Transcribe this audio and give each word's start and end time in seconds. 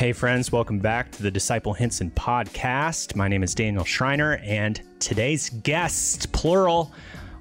Hey, 0.00 0.14
friends, 0.14 0.50
welcome 0.50 0.78
back 0.78 1.12
to 1.12 1.22
the 1.22 1.30
Disciple 1.30 1.74
Hinson 1.74 2.10
podcast. 2.12 3.16
My 3.16 3.28
name 3.28 3.42
is 3.42 3.54
Daniel 3.54 3.84
Schreiner, 3.84 4.38
and 4.42 4.80
today's 4.98 5.50
guests, 5.50 6.24
plural, 6.24 6.94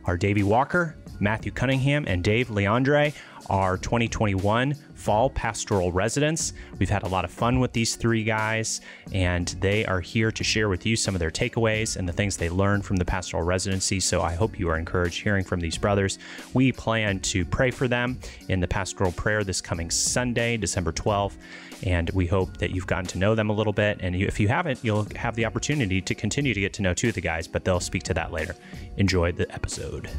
are 0.04 0.18
Davey 0.18 0.44
Walker, 0.44 0.98
Matthew 1.22 1.54
Cunningham, 1.54 2.04
and 2.06 2.22
Dave 2.22 2.50
Leandre, 2.50 3.14
our 3.50 3.78
2021 3.78 4.76
fall 4.94 5.30
pastoral 5.30 5.92
residents. 5.92 6.54
We've 6.78 6.90
had 6.90 7.04
a 7.04 7.08
lot 7.08 7.24
of 7.24 7.32
fun 7.32 7.60
with 7.60 7.72
these 7.72 7.96
three 7.96 8.24
guys, 8.24 8.82
and 9.14 9.48
they 9.60 9.86
are 9.86 10.02
here 10.02 10.32
to 10.32 10.44
share 10.44 10.70
with 10.70 10.86
you 10.86 10.96
some 10.96 11.16
of 11.16 11.20
their 11.20 11.32
takeaways 11.32 11.98
and 11.98 12.08
the 12.08 12.14
things 12.14 12.38
they 12.38 12.50
learned 12.50 12.86
from 12.86 12.98
the 12.98 13.06
pastoral 13.06 13.44
residency. 13.44 14.00
So 14.00 14.22
I 14.22 14.34
hope 14.34 14.60
you 14.60 14.70
are 14.70 14.78
encouraged 14.78 15.22
hearing 15.22 15.44
from 15.46 15.60
these 15.60 15.78
brothers. 15.78 16.20
We 16.54 16.72
plan 16.72 17.20
to 17.22 17.46
pray 17.46 17.72
for 17.72 17.88
them 17.88 18.20
in 18.50 18.60
the 18.60 18.68
pastoral 18.68 19.12
prayer 19.14 19.44
this 19.44 19.62
coming 19.62 19.90
Sunday, 19.90 20.58
December 20.58 20.92
12th, 20.92 21.38
and 21.84 22.10
we 22.12 22.28
hope 22.28 22.58
that 22.58 22.72
you've 22.72 22.88
gotten 22.88 23.06
to 23.06 23.18
know 23.18 23.36
them 23.36 23.50
a 23.50 23.54
little 23.54 23.74
bit. 23.74 24.00
And 24.02 24.16
if 24.16 24.40
you 24.40 24.48
haven't, 24.48 24.80
you'll 24.84 25.08
have 25.16 25.36
the 25.36 25.46
opportunity 25.46 26.02
to 26.02 26.14
continue 26.14 26.54
to 26.54 26.60
get 26.60 26.74
to 26.74 26.82
know 26.82 26.94
two 26.94 27.10
of 27.10 27.16
the 27.16 27.22
guys, 27.22 27.48
but 27.48 27.64
they'll 27.64 27.80
speak 27.80 28.04
to 28.04 28.14
that 28.16 28.32
later. 28.32 28.56
Enjoy 28.98 29.32
the 29.32 29.50
episode. 29.54 30.10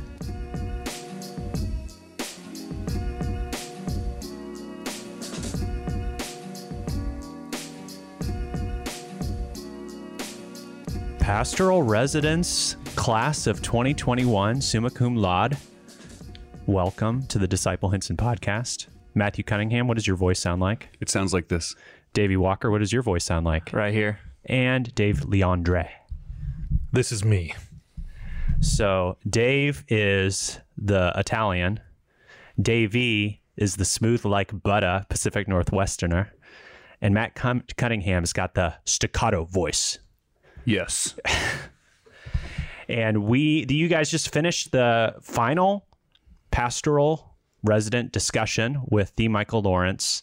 Pastoral 11.33 11.85
Residence 11.85 12.75
Class 12.97 13.47
of 13.47 13.63
2021, 13.63 14.61
summa 14.61 14.91
cum 14.91 15.15
laude. 15.15 15.57
Welcome 16.67 17.25
to 17.29 17.39
the 17.39 17.47
Disciple 17.47 17.89
Hinson 17.89 18.17
podcast. 18.17 18.89
Matthew 19.15 19.45
Cunningham, 19.45 19.87
what 19.87 19.95
does 19.95 20.09
your 20.09 20.17
voice 20.17 20.41
sound 20.41 20.61
like? 20.61 20.89
It 20.99 21.09
sounds 21.09 21.33
like 21.33 21.47
this. 21.47 21.77
Davey 22.15 22.37
Walker, 22.37 22.69
what 22.69 22.79
does 22.79 22.93
your 22.93 23.03
voice 23.05 23.23
sound 23.23 23.47
like? 23.47 23.73
Right 23.73 23.95
here. 23.95 24.19
And 24.47 24.93
Dave 24.97 25.21
Leandre. 25.21 25.89
This 26.91 27.13
is 27.13 27.25
me. 27.25 27.55
So 28.59 29.17
Dave 29.25 29.85
is 29.87 30.59
the 30.77 31.13
Italian. 31.15 31.79
Davey 32.61 33.41
is 33.57 33.77
the 33.77 33.85
smooth 33.85 34.25
like 34.25 34.65
butter 34.65 35.07
Pacific 35.09 35.47
Northwesterner. 35.47 36.31
And 37.01 37.15
Matt 37.15 37.37
Cunningham's 37.37 38.33
got 38.33 38.55
the 38.55 38.75
staccato 38.85 39.45
voice. 39.45 40.01
Yes. 40.71 41.15
And 42.89 43.25
we, 43.25 43.65
do 43.65 43.75
you 43.75 43.89
guys 43.89 44.11
just 44.11 44.33
finished 44.33 44.73
the 44.73 45.15
final 45.21 45.87
pastoral 46.51 47.37
resident 47.63 48.13
discussion 48.13 48.83
with 48.89 49.15
the 49.17 49.29
Michael 49.29 49.63
Lawrence, 49.63 50.23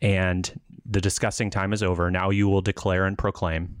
and 0.00 0.60
the 0.84 1.00
discussing 1.00 1.50
time 1.50 1.72
is 1.72 1.82
over. 1.82 2.10
Now 2.10 2.30
you 2.30 2.48
will 2.48 2.60
declare 2.60 3.06
and 3.06 3.16
proclaim. 3.16 3.76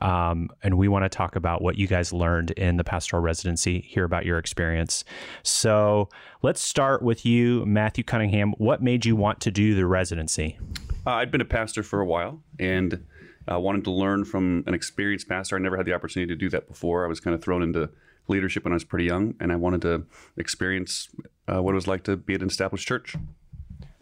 Um, 0.00 0.50
and 0.62 0.76
we 0.76 0.88
want 0.88 1.04
to 1.04 1.08
talk 1.08 1.36
about 1.36 1.62
what 1.62 1.76
you 1.76 1.86
guys 1.86 2.12
learned 2.12 2.50
in 2.52 2.76
the 2.76 2.84
pastoral 2.84 3.22
residency, 3.22 3.80
hear 3.80 4.04
about 4.04 4.24
your 4.24 4.38
experience. 4.38 5.04
So 5.42 6.08
let's 6.42 6.60
start 6.60 7.02
with 7.02 7.24
you, 7.24 7.64
Matthew 7.66 8.02
Cunningham. 8.02 8.52
What 8.58 8.82
made 8.82 9.04
you 9.04 9.14
want 9.16 9.40
to 9.40 9.50
do 9.50 9.74
the 9.74 9.86
residency? 9.86 10.58
Uh, 11.06 11.10
I'd 11.10 11.30
been 11.30 11.40
a 11.40 11.46
pastor 11.46 11.82
for 11.82 12.00
a 12.00 12.06
while 12.06 12.42
and 12.58 13.04
uh, 13.50 13.58
wanted 13.58 13.84
to 13.84 13.90
learn 13.90 14.24
from 14.24 14.64
an 14.66 14.74
experienced 14.74 15.28
pastor. 15.28 15.56
I 15.56 15.58
never 15.58 15.76
had 15.76 15.86
the 15.86 15.92
opportunity 15.92 16.32
to 16.32 16.36
do 16.36 16.48
that 16.50 16.68
before. 16.68 17.04
I 17.04 17.08
was 17.08 17.20
kind 17.20 17.34
of 17.34 17.42
thrown 17.42 17.62
into 17.62 17.90
leadership 18.28 18.64
when 18.64 18.72
I 18.72 18.76
was 18.76 18.84
pretty 18.84 19.04
young, 19.04 19.34
and 19.40 19.52
I 19.52 19.56
wanted 19.56 19.82
to 19.82 20.04
experience 20.36 21.08
uh, 21.48 21.62
what 21.62 21.72
it 21.72 21.74
was 21.74 21.88
like 21.88 22.04
to 22.04 22.16
be 22.16 22.34
at 22.34 22.42
an 22.42 22.48
established 22.48 22.86
church. 22.86 23.16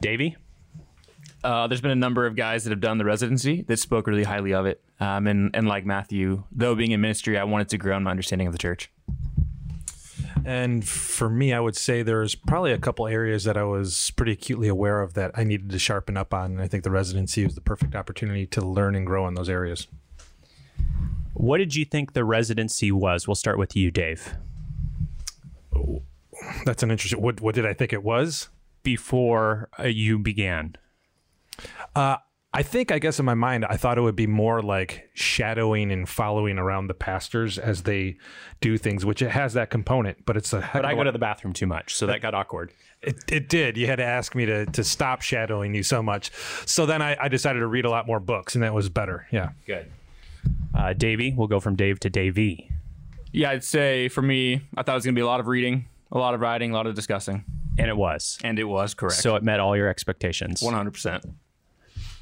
Davey? 0.01 0.37
Uh, 1.43 1.67
there's 1.67 1.81
been 1.81 1.91
a 1.91 1.95
number 1.97 2.27
of 2.27 2.37
guys 2.37 2.65
that 2.65 2.71
have 2.71 2.81
done 2.81 2.99
the 2.99 3.05
residency 3.05 3.63
that 3.63 3.79
spoke 3.79 4.07
really 4.07 4.25
highly 4.25 4.53
of 4.53 4.67
it. 4.67 4.83
Um, 5.01 5.27
and, 5.27 5.51
and 5.55 5.67
like 5.67 5.87
Matthew, 5.87 6.45
though 6.53 6.75
being 6.75 6.91
in 6.91 7.01
ministry, 7.01 7.39
I 7.39 7.45
wanted 7.45 7.71
to 7.71 7.79
grow 7.79 7.97
in 7.97 8.03
my 8.03 8.11
understanding 8.11 8.47
of 8.47 8.53
the 8.53 8.59
church. 8.59 8.91
And 10.45 10.87
for 10.87 11.29
me, 11.29 11.53
I 11.53 11.61
would 11.61 11.77
say 11.77 12.03
there's 12.03 12.35
probably 12.35 12.73
a 12.73 12.79
couple 12.79 13.07
areas 13.07 13.45
that 13.45 13.57
I 13.57 13.65
was 13.65 14.11
pretty 14.17 14.33
acutely 14.33 14.69
aware 14.69 15.01
of 15.01 15.15
that 15.15 15.33
I 15.35 15.45
needed 15.45 15.71
to 15.71 15.79
sharpen 15.79 16.17
up 16.17 16.33
on. 16.35 16.53
And 16.53 16.63
I 16.63 16.69
think 16.69 16.85
the 16.85 16.91
residency 16.91 17.45
was 17.45 17.55
the 17.55 17.61
perfect 17.61 17.95
opportunity 17.95 18.47
to 18.47 18.61
learn 18.61 18.95
and 18.95 19.07
grow 19.07 19.29
in 19.29 19.35
those 19.35 19.49
areas. 19.49 19.87
What 21.35 21.59
did 21.59 21.75
you 21.75 21.85
think 21.85 22.13
the 22.13 22.25
residency 22.25 22.91
was? 22.93 23.27
We'll 23.27 23.35
start 23.35 23.59
with 23.59 23.77
you, 23.77 23.91
Dave. 23.91 24.35
That's 26.65 26.83
an 26.83 26.91
interesting. 26.91 27.21
What 27.21 27.41
what 27.41 27.55
did 27.55 27.67
I 27.67 27.75
think 27.75 27.93
it 27.93 28.03
was? 28.03 28.49
Before 28.83 29.69
uh, 29.79 29.85
you 29.85 30.19
began, 30.19 30.77
Uh, 31.95 32.17
I 32.53 32.65
think 32.65 32.91
I 32.91 32.99
guess 32.99 33.21
in 33.21 33.25
my 33.25 33.35
mind 33.35 33.65
I 33.65 33.77
thought 33.77 33.97
it 33.97 34.01
would 34.01 34.17
be 34.17 34.27
more 34.27 34.61
like 34.61 35.09
shadowing 35.15 35.93
and 35.93 36.09
following 36.09 36.59
around 36.59 36.89
the 36.89 36.95
pastors 36.95 37.59
as 37.59 37.83
they 37.85 38.17
do 38.61 38.77
things, 38.77 39.07
which 39.07 39.23
it 39.23 39.31
has 39.31 39.53
that 39.55 39.71
component, 39.71 40.27
but 40.27 40.37
it's 40.37 40.53
a 40.53 40.61
heck 40.61 40.73
but 40.73 40.85
of 40.85 40.89
I 40.89 40.93
a 40.93 40.95
go 40.95 40.99
lot- 40.99 41.05
to 41.05 41.13
the 41.13 41.21
bathroom 41.21 41.53
too 41.53 41.67
much, 41.69 41.95
so 41.95 42.07
that 42.07 42.21
got 42.21 42.35
awkward. 42.35 42.73
It, 43.03 43.17
it 43.31 43.49
did. 43.49 43.77
You 43.77 43.87
had 43.87 43.97
to 43.97 44.05
ask 44.05 44.35
me 44.35 44.47
to 44.47 44.67
to 44.67 44.83
stop 44.83 45.23
shadowing 45.23 45.75
you 45.75 45.83
so 45.85 46.03
much. 46.03 46.33
So 46.67 46.87
then 46.87 47.01
I, 47.01 47.17
I 47.21 47.29
decided 47.29 47.61
to 47.61 47.67
read 47.69 47.85
a 47.85 47.91
lot 47.91 48.07
more 48.07 48.19
books, 48.21 48.55
and 48.57 48.65
that 48.65 48.75
was 48.75 48.89
better. 48.89 49.27
Yeah. 49.31 49.51
Good. 49.67 49.87
Uh, 50.75 50.93
Davey, 50.93 51.33
we'll 51.37 51.47
go 51.49 51.61
from 51.61 51.77
Dave 51.77 52.01
to 52.01 52.11
Davey. 52.11 52.71
Yeah, 53.33 53.51
I'd 53.51 53.63
say 53.63 54.09
for 54.09 54.23
me, 54.23 54.63
I 54.77 54.83
thought 54.83 54.93
it 54.93 54.97
was 54.97 55.05
going 55.05 55.15
to 55.15 55.19
be 55.19 55.23
a 55.23 55.27
lot 55.27 55.39
of 55.39 55.47
reading, 55.47 55.87
a 56.11 56.19
lot 56.19 56.35
of 56.35 56.41
writing, 56.41 56.73
a 56.73 56.75
lot 56.75 56.87
of 56.89 56.95
discussing. 56.97 57.45
And 57.79 57.89
it 57.89 57.97
was. 57.97 58.39
And 58.43 58.59
it 58.59 58.65
was 58.65 58.93
correct. 58.95 59.21
So 59.23 59.37
it 59.37 59.43
met 59.45 59.61
all 59.61 59.77
your 59.77 59.89
expectations. 59.89 60.61
100%. 60.61 61.33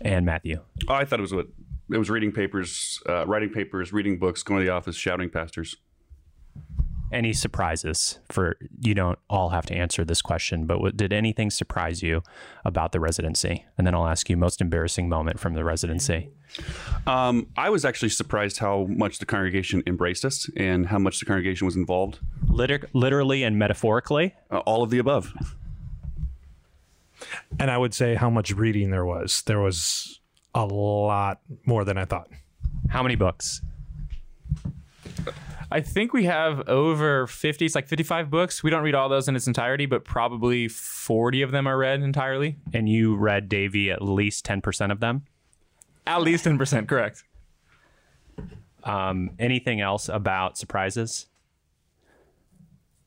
And 0.01 0.25
Matthew. 0.25 0.61
Oh, 0.89 0.95
I 0.95 1.05
thought 1.05 1.19
it 1.19 1.23
was 1.23 1.35
what 1.35 1.49
it 1.91 1.99
was 1.99 2.11
reading 2.11 2.33
papers, 2.33 3.03
uh, 3.09 3.27
writing 3.27 3.51
papers, 3.51 3.93
reading 3.93 4.19
books, 4.19 4.43
going 4.43 4.61
to 4.61 4.67
the 4.67 4.73
office, 4.73 4.97
shouting 4.97 5.31
pastors. 5.31 5.77
Any 7.11 7.33
surprises 7.33 8.19
for 8.31 8.59
you 8.81 8.93
don't 8.95 9.19
all 9.31 9.49
have 9.49 9.65
to 9.67 9.75
answer 9.75 10.05
this 10.05 10.21
question, 10.21 10.67
but 10.67 10.79
what, 10.79 10.95
did 10.95 11.11
anything 11.11 11.51
surprise 11.51 12.03
you 12.03 12.23
about 12.67 12.93
the 12.93 13.01
residency? 13.01 13.65
And 13.79 13.87
then 13.87 13.95
I'll 13.95 14.07
ask 14.07 14.29
you 14.29 14.37
most 14.37 14.61
embarrassing 14.61 15.09
moment 15.09 15.41
from 15.41 15.55
the 15.55 15.65
residency. 15.65 16.29
Um, 17.07 17.47
I 17.57 17.71
was 17.71 17.87
actually 17.87 18.11
surprised 18.11 18.59
how 18.59 18.85
much 18.91 19.21
the 19.21 19.27
congregation 19.27 19.83
embraced 19.87 20.27
us 20.27 20.51
and 20.55 20.87
how 20.87 20.99
much 20.99 21.19
the 21.19 21.25
congregation 21.25 21.65
was 21.65 21.77
involved. 21.77 22.19
Liter- 22.47 22.91
literally 22.93 23.43
and 23.43 23.59
metaphorically. 23.59 24.35
Uh, 24.51 24.59
all 24.59 24.83
of 24.83 24.91
the 24.91 24.99
above. 24.99 25.33
And 27.59 27.71
I 27.71 27.79
would 27.79 27.95
say 27.95 28.15
how 28.15 28.31
much 28.31 28.53
reading 28.53 28.91
there 28.91 29.05
was. 29.05 29.43
There 29.43 29.61
was 29.61 30.21
a 30.55 30.65
lot 30.65 31.41
more 31.67 31.85
than 31.85 31.99
I 31.99 32.05
thought. 32.05 32.29
How 32.89 33.03
many 33.03 33.17
books? 33.17 33.61
I 35.71 35.81
think 35.81 36.15
we 36.15 36.25
have 36.25 36.67
over 36.69 37.27
50, 37.27 37.67
it's 37.67 37.75
like 37.75 37.89
55 37.89 38.31
books. 38.31 38.63
We 38.63 38.71
don't 38.71 38.83
read 38.83 38.95
all 38.95 39.11
those 39.11 39.29
in 39.29 39.37
its 39.37 39.47
entirety, 39.47 39.85
but 39.85 40.03
probably 40.05 40.67
40 40.67 41.43
of 41.43 41.51
them 41.51 41.67
are 41.67 41.77
read 41.77 42.01
entirely. 42.01 42.57
And 42.73 42.89
you 42.89 43.15
read 43.17 43.51
Davey 43.51 43.91
at 43.91 44.01
least 44.01 44.47
10% 44.47 44.91
of 44.91 45.01
them? 45.01 45.27
At 46.07 46.23
least 46.23 46.47
10%, 46.47 46.89
correct. 46.89 47.23
Um, 48.85 49.33
anything 49.39 49.83
else 49.83 50.09
about 50.09 50.57
surprises? 50.57 51.27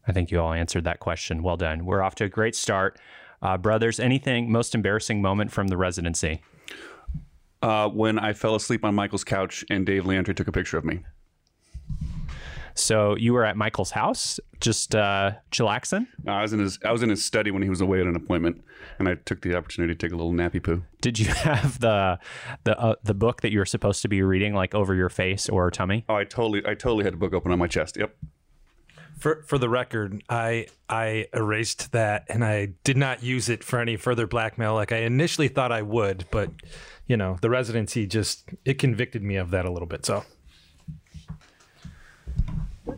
I 0.07 0.11
think 0.11 0.29
you 0.29 0.39
all 0.39 0.53
answered 0.53 0.83
that 0.83 0.99
question. 0.99 1.41
Well 1.41 1.57
done. 1.57 1.85
We're 1.85 2.03
off 2.03 2.15
to 2.15 2.25
a 2.25 2.29
great 2.29 2.55
start. 2.55 2.99
Uh, 3.41 3.57
brothers, 3.57 3.99
anything 3.99 4.51
most 4.51 4.75
embarrassing 4.75 5.21
moment 5.21 5.51
from 5.51 5.67
the 5.67 5.77
residency? 5.77 6.41
Uh, 7.61 7.87
when 7.89 8.17
I 8.17 8.33
fell 8.33 8.55
asleep 8.55 8.83
on 8.83 8.95
Michael's 8.95 9.23
couch 9.23 9.63
and 9.69 9.85
Dave 9.85 10.03
Leandre 10.03 10.35
took 10.35 10.47
a 10.47 10.51
picture 10.51 10.77
of 10.77 10.85
me. 10.85 11.01
So 12.73 13.15
you 13.15 13.33
were 13.33 13.43
at 13.43 13.57
Michael's 13.57 13.91
house, 13.91 14.39
just 14.59 14.95
uh, 14.95 15.31
chillaxing. 15.51 16.07
Uh, 16.25 16.31
I 16.31 16.41
was 16.41 16.53
in 16.53 16.59
his 16.59 16.79
I 16.85 16.91
was 16.91 17.03
in 17.03 17.09
his 17.09 17.23
study 17.23 17.51
when 17.51 17.61
he 17.61 17.69
was 17.69 17.81
away 17.81 17.99
at 17.99 18.07
an 18.07 18.15
appointment, 18.15 18.63
and 18.97 19.09
I 19.09 19.15
took 19.15 19.41
the 19.41 19.55
opportunity 19.55 19.93
to 19.93 19.97
take 19.97 20.13
a 20.13 20.15
little 20.15 20.33
nappy 20.33 20.63
poo. 20.63 20.83
Did 21.01 21.19
you 21.19 21.25
have 21.33 21.79
the 21.79 22.19
the 22.63 22.79
uh, 22.79 22.95
the 23.03 23.13
book 23.13 23.41
that 23.41 23.51
you 23.51 23.59
were 23.59 23.65
supposed 23.65 24.01
to 24.03 24.07
be 24.07 24.21
reading 24.21 24.53
like 24.53 24.73
over 24.73 24.95
your 24.95 25.09
face 25.09 25.49
or 25.49 25.69
tummy? 25.69 26.05
Oh, 26.07 26.15
I 26.15 26.23
totally 26.23 26.61
I 26.65 26.73
totally 26.73 27.03
had 27.03 27.13
a 27.13 27.17
book 27.17 27.33
open 27.33 27.51
on 27.51 27.59
my 27.59 27.67
chest. 27.67 27.97
Yep. 27.97 28.15
For 29.21 29.43
for 29.43 29.57
the 29.59 29.69
record, 29.69 30.23
I 30.29 30.65
I 30.89 31.27
erased 31.33 31.91
that 31.91 32.25
and 32.27 32.43
I 32.43 32.73
did 32.83 32.97
not 32.97 33.21
use 33.21 33.49
it 33.49 33.63
for 33.63 33.79
any 33.79 33.95
further 33.95 34.25
blackmail 34.25 34.73
like 34.73 34.91
I 34.91 34.97
initially 34.97 35.47
thought 35.47 35.71
I 35.71 35.83
would, 35.83 36.25
but 36.31 36.49
you 37.05 37.15
know, 37.15 37.37
the 37.41 37.49
residency 37.49 38.07
just 38.07 38.49
it 38.65 38.79
convicted 38.79 39.21
me 39.21 39.35
of 39.35 39.51
that 39.51 39.65
a 39.65 39.71
little 39.71 39.87
bit. 39.87 40.05
So 40.07 40.23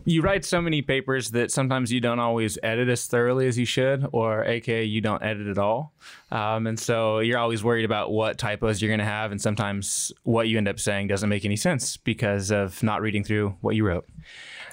You 0.06 0.22
write 0.22 0.44
so 0.44 0.60
many 0.60 0.82
papers 0.82 1.30
that 1.32 1.50
sometimes 1.50 1.92
you 1.92 2.00
don't 2.00 2.18
always 2.18 2.58
edit 2.62 2.88
as 2.88 3.06
thoroughly 3.06 3.46
as 3.46 3.58
you 3.58 3.64
should, 3.66 4.06
or 4.12 4.44
aka 4.44 4.82
you 4.82 5.00
don't 5.00 5.22
edit 5.22 5.46
at 5.46 5.58
all. 5.58 5.92
Um, 6.30 6.66
and 6.66 6.78
so 6.78 7.20
you're 7.20 7.38
always 7.38 7.62
worried 7.62 7.84
about 7.84 8.10
what 8.10 8.38
typos 8.38 8.80
you're 8.80 8.90
going 8.90 8.98
to 8.98 9.04
have, 9.04 9.30
and 9.30 9.40
sometimes 9.40 10.12
what 10.22 10.48
you 10.48 10.58
end 10.58 10.68
up 10.68 10.80
saying 10.80 11.08
doesn't 11.08 11.28
make 11.28 11.44
any 11.44 11.56
sense 11.56 11.96
because 11.96 12.50
of 12.50 12.82
not 12.82 13.02
reading 13.02 13.24
through 13.24 13.56
what 13.60 13.76
you 13.76 13.86
wrote. 13.86 14.06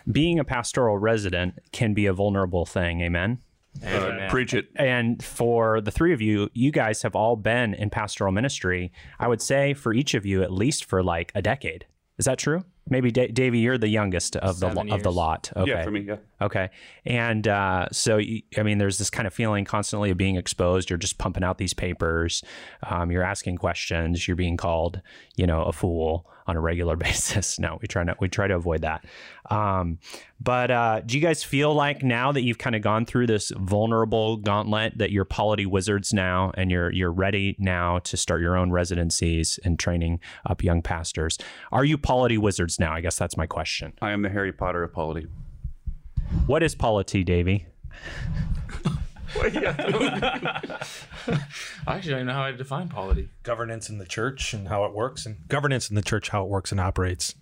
Being 0.09 0.39
a 0.39 0.44
pastoral 0.44 0.98
resident 0.98 1.59
can 1.71 1.94
be 1.94 2.06
a 2.06 2.13
vulnerable 2.13 2.65
thing. 2.65 3.01
Amen. 3.01 3.39
Amen. 3.83 4.30
Preach 4.30 4.53
it. 4.53 4.68
And 4.75 5.24
for 5.24 5.81
the 5.81 5.92
three 5.92 6.13
of 6.13 6.21
you, 6.21 6.50
you 6.53 6.71
guys 6.71 7.01
have 7.03 7.15
all 7.15 7.36
been 7.36 7.74
in 7.74 7.89
pastoral 7.89 8.31
ministry. 8.31 8.92
I 9.19 9.27
would 9.27 9.42
say 9.42 9.74
for 9.74 9.94
each 9.94 10.13
of 10.13 10.25
you, 10.25 10.44
at 10.44 10.51
least 10.51 10.86
for 10.86 11.01
like 11.03 11.31
a 11.36 11.42
decade. 11.42 11.86
Is 12.18 12.25
that 12.25 12.38
true? 12.38 12.65
Maybe 12.91 13.09
Da- 13.09 13.29
Davey, 13.29 13.59
you're 13.59 13.77
the 13.79 13.88
youngest 13.88 14.35
of 14.35 14.59
the 14.59 14.67
Seven 14.67 14.91
of 14.91 15.01
the 15.01 15.11
lot. 15.11 15.51
Okay. 15.55 15.71
Yeah, 15.71 15.83
for 15.83 15.89
me, 15.91 16.01
yeah. 16.01 16.17
Okay. 16.41 16.69
And 17.05 17.47
uh, 17.47 17.88
so, 17.91 18.17
you- 18.17 18.43
I 18.57 18.63
mean, 18.63 18.77
there's 18.77 18.99
this 18.99 19.09
kind 19.09 19.25
of 19.25 19.33
feeling 19.33 19.65
constantly 19.65 20.11
of 20.11 20.17
being 20.17 20.35
exposed. 20.35 20.89
You're 20.89 20.97
just 20.99 21.17
pumping 21.17 21.43
out 21.43 21.57
these 21.57 21.73
papers. 21.73 22.43
Um, 22.88 23.09
you're 23.11 23.23
asking 23.23 23.57
questions. 23.57 24.27
You're 24.27 24.35
being 24.35 24.57
called, 24.57 25.01
you 25.35 25.47
know, 25.47 25.63
a 25.63 25.71
fool 25.71 26.27
on 26.47 26.57
a 26.57 26.59
regular 26.61 26.95
basis. 27.07 27.57
No, 27.59 27.77
we 27.81 27.88
try 27.88 28.03
not. 28.03 28.19
We 28.19 28.27
try 28.27 28.47
to 28.47 28.55
avoid 28.55 28.81
that. 28.81 29.05
Um, 29.49 29.99
but 30.43 30.71
uh, 30.71 31.01
do 31.05 31.15
you 31.17 31.21
guys 31.21 31.43
feel 31.43 31.73
like 31.73 32.01
now 32.03 32.31
that 32.31 32.41
you've 32.41 32.57
kind 32.57 32.75
of 32.75 32.81
gone 32.81 33.05
through 33.05 33.27
this 33.27 33.51
vulnerable 33.57 34.38
gauntlet 34.38 34.97
that 34.97 35.11
you're 35.11 35.25
polity 35.25 35.65
wizards 35.67 36.13
now, 36.13 36.51
and 36.55 36.71
you're 36.71 36.91
you're 36.91 37.11
ready 37.11 37.55
now 37.59 37.99
to 37.99 38.17
start 38.17 38.41
your 38.41 38.57
own 38.57 38.71
residencies 38.71 39.59
and 39.63 39.77
training 39.77 40.19
up 40.47 40.63
young 40.63 40.81
pastors? 40.81 41.38
Are 41.71 41.85
you 41.85 41.97
polity 41.97 42.38
wizards 42.39 42.79
now? 42.81 42.93
I 42.93 42.99
guess 42.99 43.17
that's 43.17 43.37
my 43.37 43.45
question. 43.45 43.93
I 44.01 44.11
am 44.11 44.21
the 44.21 44.29
Harry 44.29 44.51
Potter 44.51 44.83
of 44.83 44.91
polity. 44.91 45.27
What 46.45 46.63
is 46.63 46.75
polity, 46.75 47.23
Davey? 47.23 47.67
I 49.43 49.47
actually 51.87 52.13
don't 52.15 52.25
know 52.25 52.33
how 52.33 52.43
I 52.43 52.51
define 52.51 52.89
polity. 52.89 53.29
Governance 53.43 53.89
in 53.89 53.97
the 53.97 54.05
church 54.05 54.53
and 54.53 54.67
how 54.67 54.83
it 54.83 54.93
works, 54.93 55.25
and 55.25 55.47
governance 55.47 55.89
in 55.89 55.95
the 55.95 56.01
church 56.01 56.29
how 56.29 56.43
it 56.43 56.49
works 56.49 56.71
and 56.71 56.81
operates. 56.81 57.35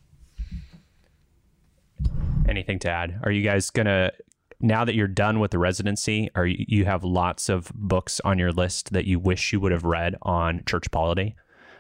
anything 2.47 2.79
to 2.79 2.89
add? 2.89 3.19
Are 3.23 3.31
you 3.31 3.43
guys 3.43 3.69
gonna 3.69 4.11
now 4.59 4.83
that 4.85 4.95
you're 4.95 5.07
done 5.07 5.39
with 5.39 5.51
the 5.51 5.59
residency? 5.59 6.29
Are 6.35 6.45
you, 6.45 6.65
you 6.67 6.85
have 6.85 7.03
lots 7.03 7.49
of 7.49 7.71
books 7.73 8.19
on 8.25 8.37
your 8.37 8.51
list 8.51 8.91
that 8.93 9.05
you 9.05 9.19
wish 9.19 9.53
you 9.53 9.59
would 9.59 9.71
have 9.71 9.83
read 9.83 10.15
on 10.21 10.63
church 10.65 10.91
polity? 10.91 11.35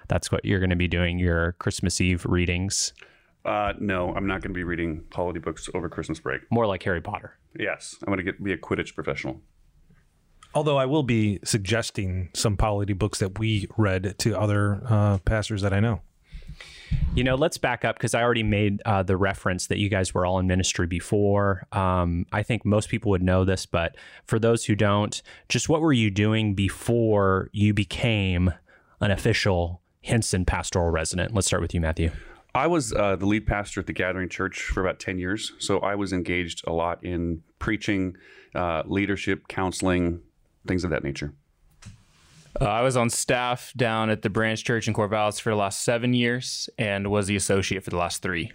That's 0.07 0.31
what 0.31 0.43
you're 0.45 0.59
going 0.59 0.71
to 0.71 0.75
be 0.75 0.87
doing 0.87 1.19
your 1.19 1.53
Christmas 1.53 2.01
Eve 2.01 2.25
readings, 2.25 2.93
Uh, 3.45 3.73
no, 3.79 4.13
I'm 4.13 4.27
not 4.27 4.41
going 4.41 4.51
to 4.51 4.57
be 4.57 4.63
reading 4.63 5.03
polity 5.09 5.39
books 5.39 5.69
over 5.73 5.89
Christmas 5.89 6.19
break. 6.19 6.41
more 6.51 6.67
like 6.67 6.83
Harry 6.83 7.01
Potter. 7.01 7.37
Yes, 7.57 7.95
I'm 8.01 8.07
going 8.07 8.17
to 8.17 8.23
get 8.23 8.43
be 8.43 8.53
a 8.53 8.57
Quidditch 8.57 8.93
professional. 8.93 9.41
Although 10.53 10.77
I 10.77 10.85
will 10.85 11.03
be 11.03 11.39
suggesting 11.43 12.29
some 12.33 12.57
polity 12.57 12.93
books 12.93 13.19
that 13.19 13.37
we 13.39 13.67
read 13.77 14.15
to 14.19 14.39
other 14.39 14.81
uh, 14.87 15.19
pastors 15.19 15.61
that 15.61 15.73
I 15.73 15.79
know. 15.79 16.01
You 17.13 17.23
know, 17.23 17.35
let's 17.35 17.57
back 17.57 17.85
up 17.85 17.97
because 17.97 18.15
I 18.15 18.23
already 18.23 18.43
made 18.43 18.81
uh, 18.83 19.03
the 19.03 19.15
reference 19.15 19.67
that 19.67 19.77
you 19.77 19.89
guys 19.89 20.13
were 20.13 20.25
all 20.25 20.39
in 20.39 20.47
ministry 20.47 20.87
before. 20.87 21.67
Um, 21.71 22.25
I 22.31 22.41
think 22.41 22.65
most 22.65 22.89
people 22.89 23.11
would 23.11 23.21
know 23.21 23.45
this, 23.45 23.65
but 23.65 23.95
for 24.25 24.39
those 24.39 24.65
who 24.65 24.75
don't, 24.75 25.21
just 25.49 25.69
what 25.69 25.81
were 25.81 25.93
you 25.93 26.09
doing 26.09 26.55
before 26.55 27.49
you 27.51 27.73
became 27.73 28.53
an 29.01 29.11
official 29.11 29.81
Hinson 30.01 30.45
pastoral 30.45 30.89
resident? 30.89 31.33
Let's 31.33 31.47
start 31.47 31.61
with 31.61 31.73
you, 31.73 31.81
Matthew. 31.81 32.11
I 32.59 32.67
was 32.67 32.91
uh, 32.91 33.15
the 33.15 33.25
lead 33.25 33.47
pastor 33.47 33.79
at 33.79 33.87
the 33.87 33.93
Gathering 33.93 34.27
Church 34.27 34.63
for 34.63 34.81
about 34.81 34.99
10 34.99 35.17
years. 35.17 35.53
So 35.59 35.79
I 35.79 35.95
was 35.95 36.11
engaged 36.11 36.61
a 36.67 36.73
lot 36.73 37.01
in 37.05 37.41
preaching, 37.57 38.17
uh, 38.53 38.83
leadership, 38.85 39.47
counseling, 39.47 40.19
things 40.67 40.83
of 40.83 40.89
that 40.89 41.01
nature. 41.01 41.31
Uh, 42.59 42.65
I 42.65 42.81
was 42.81 42.97
on 42.97 43.09
staff 43.09 43.71
down 43.77 44.09
at 44.09 44.23
the 44.23 44.29
branch 44.29 44.65
church 44.65 44.89
in 44.89 44.93
Corvallis 44.93 45.39
for 45.39 45.51
the 45.51 45.55
last 45.55 45.85
seven 45.85 46.13
years 46.13 46.69
and 46.77 47.09
was 47.09 47.27
the 47.27 47.37
associate 47.37 47.85
for 47.85 47.91
the 47.91 47.97
last 47.97 48.21
three. 48.21 48.51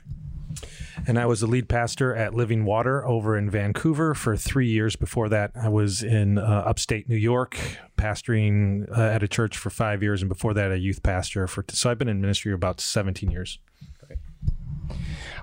And 1.06 1.18
I 1.18 1.24
was 1.24 1.40
the 1.40 1.46
lead 1.46 1.70
pastor 1.70 2.14
at 2.14 2.34
Living 2.34 2.66
Water 2.66 3.06
over 3.06 3.38
in 3.38 3.48
Vancouver 3.48 4.14
for 4.14 4.36
three 4.36 4.68
years. 4.68 4.96
Before 4.96 5.30
that, 5.30 5.52
I 5.54 5.70
was 5.70 6.02
in 6.02 6.36
uh, 6.36 6.64
upstate 6.66 7.08
New 7.08 7.16
York, 7.16 7.58
pastoring 7.96 8.86
uh, 8.96 9.00
at 9.00 9.22
a 9.22 9.28
church 9.28 9.56
for 9.56 9.70
five 9.70 10.02
years. 10.02 10.20
And 10.20 10.28
before 10.28 10.52
that, 10.52 10.72
a 10.72 10.78
youth 10.78 11.02
pastor 11.02 11.46
for. 11.46 11.64
So 11.70 11.90
I've 11.90 11.98
been 11.98 12.08
in 12.08 12.20
ministry 12.20 12.52
about 12.52 12.82
17 12.82 13.30
years. 13.30 13.58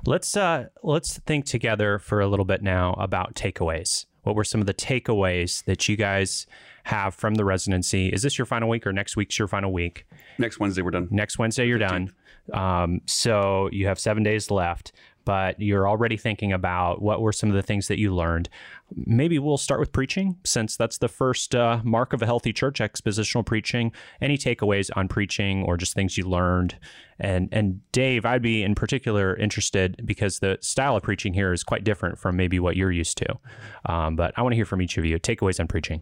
Let's 0.06 0.36
uh 0.36 0.66
let's 0.82 1.20
think 1.20 1.46
together 1.46 2.00
for 2.00 2.22
a 2.22 2.28
little 2.28 2.46
bit 2.46 2.64
now 2.64 2.94
about 2.94 3.36
takeaways. 3.36 4.06
What 4.24 4.36
were 4.36 4.44
some 4.44 4.62
of 4.62 4.68
the 4.68 4.74
takeaways 4.74 5.64
that 5.66 5.88
you 5.88 5.96
guys 5.96 6.46
have 6.86 7.14
from 7.16 7.36
the 7.36 7.46
residency? 7.46 8.10
Is 8.10 8.22
this 8.22 8.38
your 8.38 8.46
final 8.46 8.70
week 8.70 8.86
or 8.86 8.94
next 8.94 9.16
week's 9.16 9.38
your 9.38 9.48
final 9.48 9.72
week? 9.72 10.06
Next 10.38 10.60
Wednesday, 10.60 10.82
we're 10.82 10.92
done. 10.92 11.08
Next 11.12 11.38
Wednesday 11.38 11.68
you're 11.68 11.80
done. 11.80 12.14
Um, 12.54 13.02
so 13.06 13.70
you 13.72 13.88
have 13.88 14.00
seven 14.00 14.24
days 14.24 14.50
left, 14.50 14.92
but 15.26 15.60
you're 15.60 15.88
already 15.88 16.18
thinking 16.18 16.52
about 16.52 17.02
what 17.02 17.22
were 17.22 17.32
some 17.32 17.50
of 17.50 17.56
the 17.56 17.62
things 17.62 17.88
that 17.88 18.00
you 18.00 18.14
learned. 18.14 18.50
Maybe 18.96 19.40
we'll 19.40 19.58
start 19.58 19.80
with 19.80 19.92
preaching, 19.92 20.38
since 20.44 20.76
that's 20.76 20.98
the 20.98 21.08
first 21.08 21.56
uh, 21.56 21.80
mark 21.84 22.14
of 22.14 22.22
a 22.22 22.26
healthy 22.26 22.54
church: 22.54 22.80
expositional 22.80 23.46
preaching. 23.46 23.92
Any 24.22 24.38
takeaways 24.38 24.90
on 24.96 25.08
preaching, 25.08 25.64
or 25.64 25.78
just 25.78 25.94
things 25.94 26.18
you 26.18 26.26
learned? 26.26 26.78
And 27.20 27.50
and 27.52 27.82
Dave, 27.92 28.26
I'd 28.26 28.42
be 28.42 28.64
in 28.64 28.76
particular 28.76 29.36
interested 29.36 30.02
because 30.06 30.40
the 30.40 30.58
style 30.62 30.96
of 30.96 31.04
preaching 31.04 31.34
here 31.34 31.54
is 31.54 31.64
quite 31.64 31.84
different 31.84 32.18
from 32.18 32.36
maybe 32.36 32.60
what 32.60 32.76
you're 32.76 32.92
used 32.92 33.18
to. 33.20 33.40
Um, 33.86 34.16
but 34.16 34.34
I 34.36 34.42
want 34.42 34.54
to 34.54 34.58
hear 34.58 34.66
from 34.66 34.82
each 34.82 34.98
of 34.98 35.06
you. 35.06 35.20
Takeaways 35.20 35.60
on 35.60 35.68
preaching. 35.68 36.02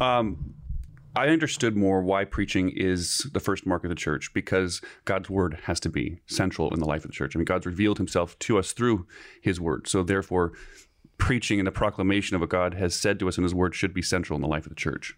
Um, 0.00 0.54
I 1.14 1.28
understood 1.28 1.76
more 1.76 2.02
why 2.02 2.24
preaching 2.24 2.70
is 2.70 3.28
the 3.32 3.40
first 3.40 3.66
mark 3.66 3.84
of 3.84 3.90
the 3.90 3.94
church 3.94 4.32
because 4.32 4.80
God's 5.04 5.28
word 5.28 5.58
has 5.64 5.78
to 5.80 5.90
be 5.90 6.20
central 6.26 6.72
in 6.72 6.80
the 6.80 6.86
life 6.86 7.04
of 7.04 7.10
the 7.10 7.14
church. 7.14 7.36
I 7.36 7.38
mean, 7.38 7.44
God's 7.44 7.66
revealed 7.66 7.98
himself 7.98 8.38
to 8.40 8.58
us 8.58 8.72
through 8.72 9.06
his 9.40 9.60
word. 9.60 9.86
So, 9.88 10.02
therefore, 10.02 10.52
preaching 11.18 11.60
and 11.60 11.66
the 11.66 11.72
proclamation 11.72 12.34
of 12.34 12.40
what 12.40 12.50
God 12.50 12.74
has 12.74 12.94
said 12.94 13.18
to 13.18 13.28
us 13.28 13.36
in 13.36 13.44
his 13.44 13.54
word 13.54 13.74
should 13.74 13.92
be 13.92 14.02
central 14.02 14.36
in 14.36 14.42
the 14.42 14.48
life 14.48 14.64
of 14.64 14.70
the 14.70 14.76
church. 14.76 15.14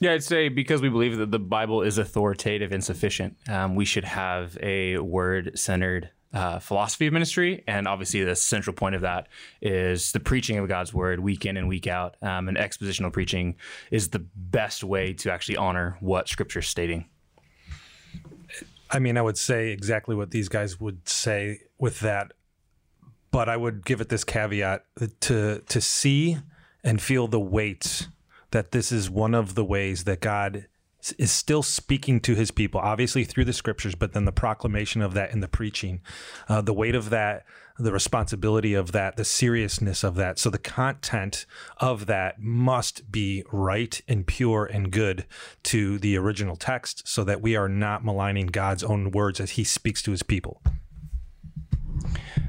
Yeah, 0.00 0.12
I'd 0.12 0.24
say 0.24 0.48
because 0.48 0.82
we 0.82 0.88
believe 0.88 1.18
that 1.18 1.30
the 1.30 1.38
Bible 1.38 1.82
is 1.82 1.98
authoritative 1.98 2.72
and 2.72 2.82
sufficient, 2.82 3.36
um, 3.48 3.74
we 3.74 3.84
should 3.84 4.04
have 4.04 4.58
a 4.62 4.98
word 4.98 5.58
centered 5.58 6.10
uh, 6.32 6.58
philosophy 6.58 7.06
of 7.06 7.12
ministry. 7.12 7.64
And 7.66 7.88
obviously, 7.88 8.22
the 8.24 8.36
central 8.36 8.74
point 8.74 8.94
of 8.94 9.02
that 9.02 9.28
is 9.62 10.12
the 10.12 10.20
preaching 10.20 10.58
of 10.58 10.68
God's 10.68 10.92
word 10.92 11.20
week 11.20 11.46
in 11.46 11.56
and 11.56 11.68
week 11.68 11.86
out. 11.86 12.16
Um, 12.22 12.48
and 12.48 12.56
expositional 12.56 13.12
preaching 13.12 13.56
is 13.90 14.08
the 14.08 14.24
best 14.34 14.84
way 14.84 15.12
to 15.14 15.32
actually 15.32 15.56
honor 15.56 15.96
what 16.00 16.28
Scripture 16.28 16.60
is 16.60 16.66
stating. 16.66 17.06
I 18.90 18.98
mean, 18.98 19.16
I 19.18 19.22
would 19.22 19.38
say 19.38 19.70
exactly 19.70 20.14
what 20.14 20.30
these 20.30 20.48
guys 20.48 20.80
would 20.80 21.08
say 21.08 21.60
with 21.78 22.00
that, 22.00 22.32
but 23.30 23.48
I 23.48 23.56
would 23.56 23.84
give 23.84 24.00
it 24.00 24.08
this 24.08 24.24
caveat 24.24 24.84
to 25.20 25.60
to 25.60 25.80
see 25.80 26.38
and 26.82 27.00
feel 27.00 27.28
the 27.28 27.40
weight 27.40 28.08
that 28.50 28.72
this 28.72 28.90
is 28.90 29.10
one 29.10 29.34
of 29.34 29.54
the 29.54 29.64
ways 29.64 30.04
that 30.04 30.20
God 30.20 30.68
is 31.18 31.30
still 31.30 31.62
speaking 31.62 32.20
to 32.20 32.34
his 32.34 32.50
people, 32.50 32.80
obviously 32.80 33.24
through 33.24 33.44
the 33.44 33.52
scriptures, 33.52 33.94
but 33.94 34.12
then 34.12 34.24
the 34.24 34.32
proclamation 34.32 35.00
of 35.00 35.14
that 35.14 35.32
in 35.32 35.40
the 35.40 35.48
preaching, 35.48 36.00
uh, 36.48 36.60
the 36.60 36.72
weight 36.72 36.94
of 36.94 37.10
that, 37.10 37.44
the 37.78 37.92
responsibility 37.92 38.74
of 38.74 38.90
that, 38.92 39.16
the 39.16 39.24
seriousness 39.24 40.02
of 40.02 40.16
that. 40.16 40.38
So 40.38 40.50
the 40.50 40.58
content 40.58 41.46
of 41.78 42.06
that 42.06 42.40
must 42.40 43.12
be 43.12 43.44
right 43.52 44.00
and 44.08 44.26
pure 44.26 44.66
and 44.66 44.90
good 44.90 45.26
to 45.64 45.98
the 45.98 46.16
original 46.16 46.56
text 46.56 47.06
so 47.06 47.22
that 47.24 47.40
we 47.40 47.54
are 47.54 47.68
not 47.68 48.04
maligning 48.04 48.46
God's 48.46 48.82
own 48.82 49.12
words 49.12 49.38
as 49.38 49.52
he 49.52 49.64
speaks 49.64 50.02
to 50.02 50.10
his 50.10 50.24
people. 50.24 50.60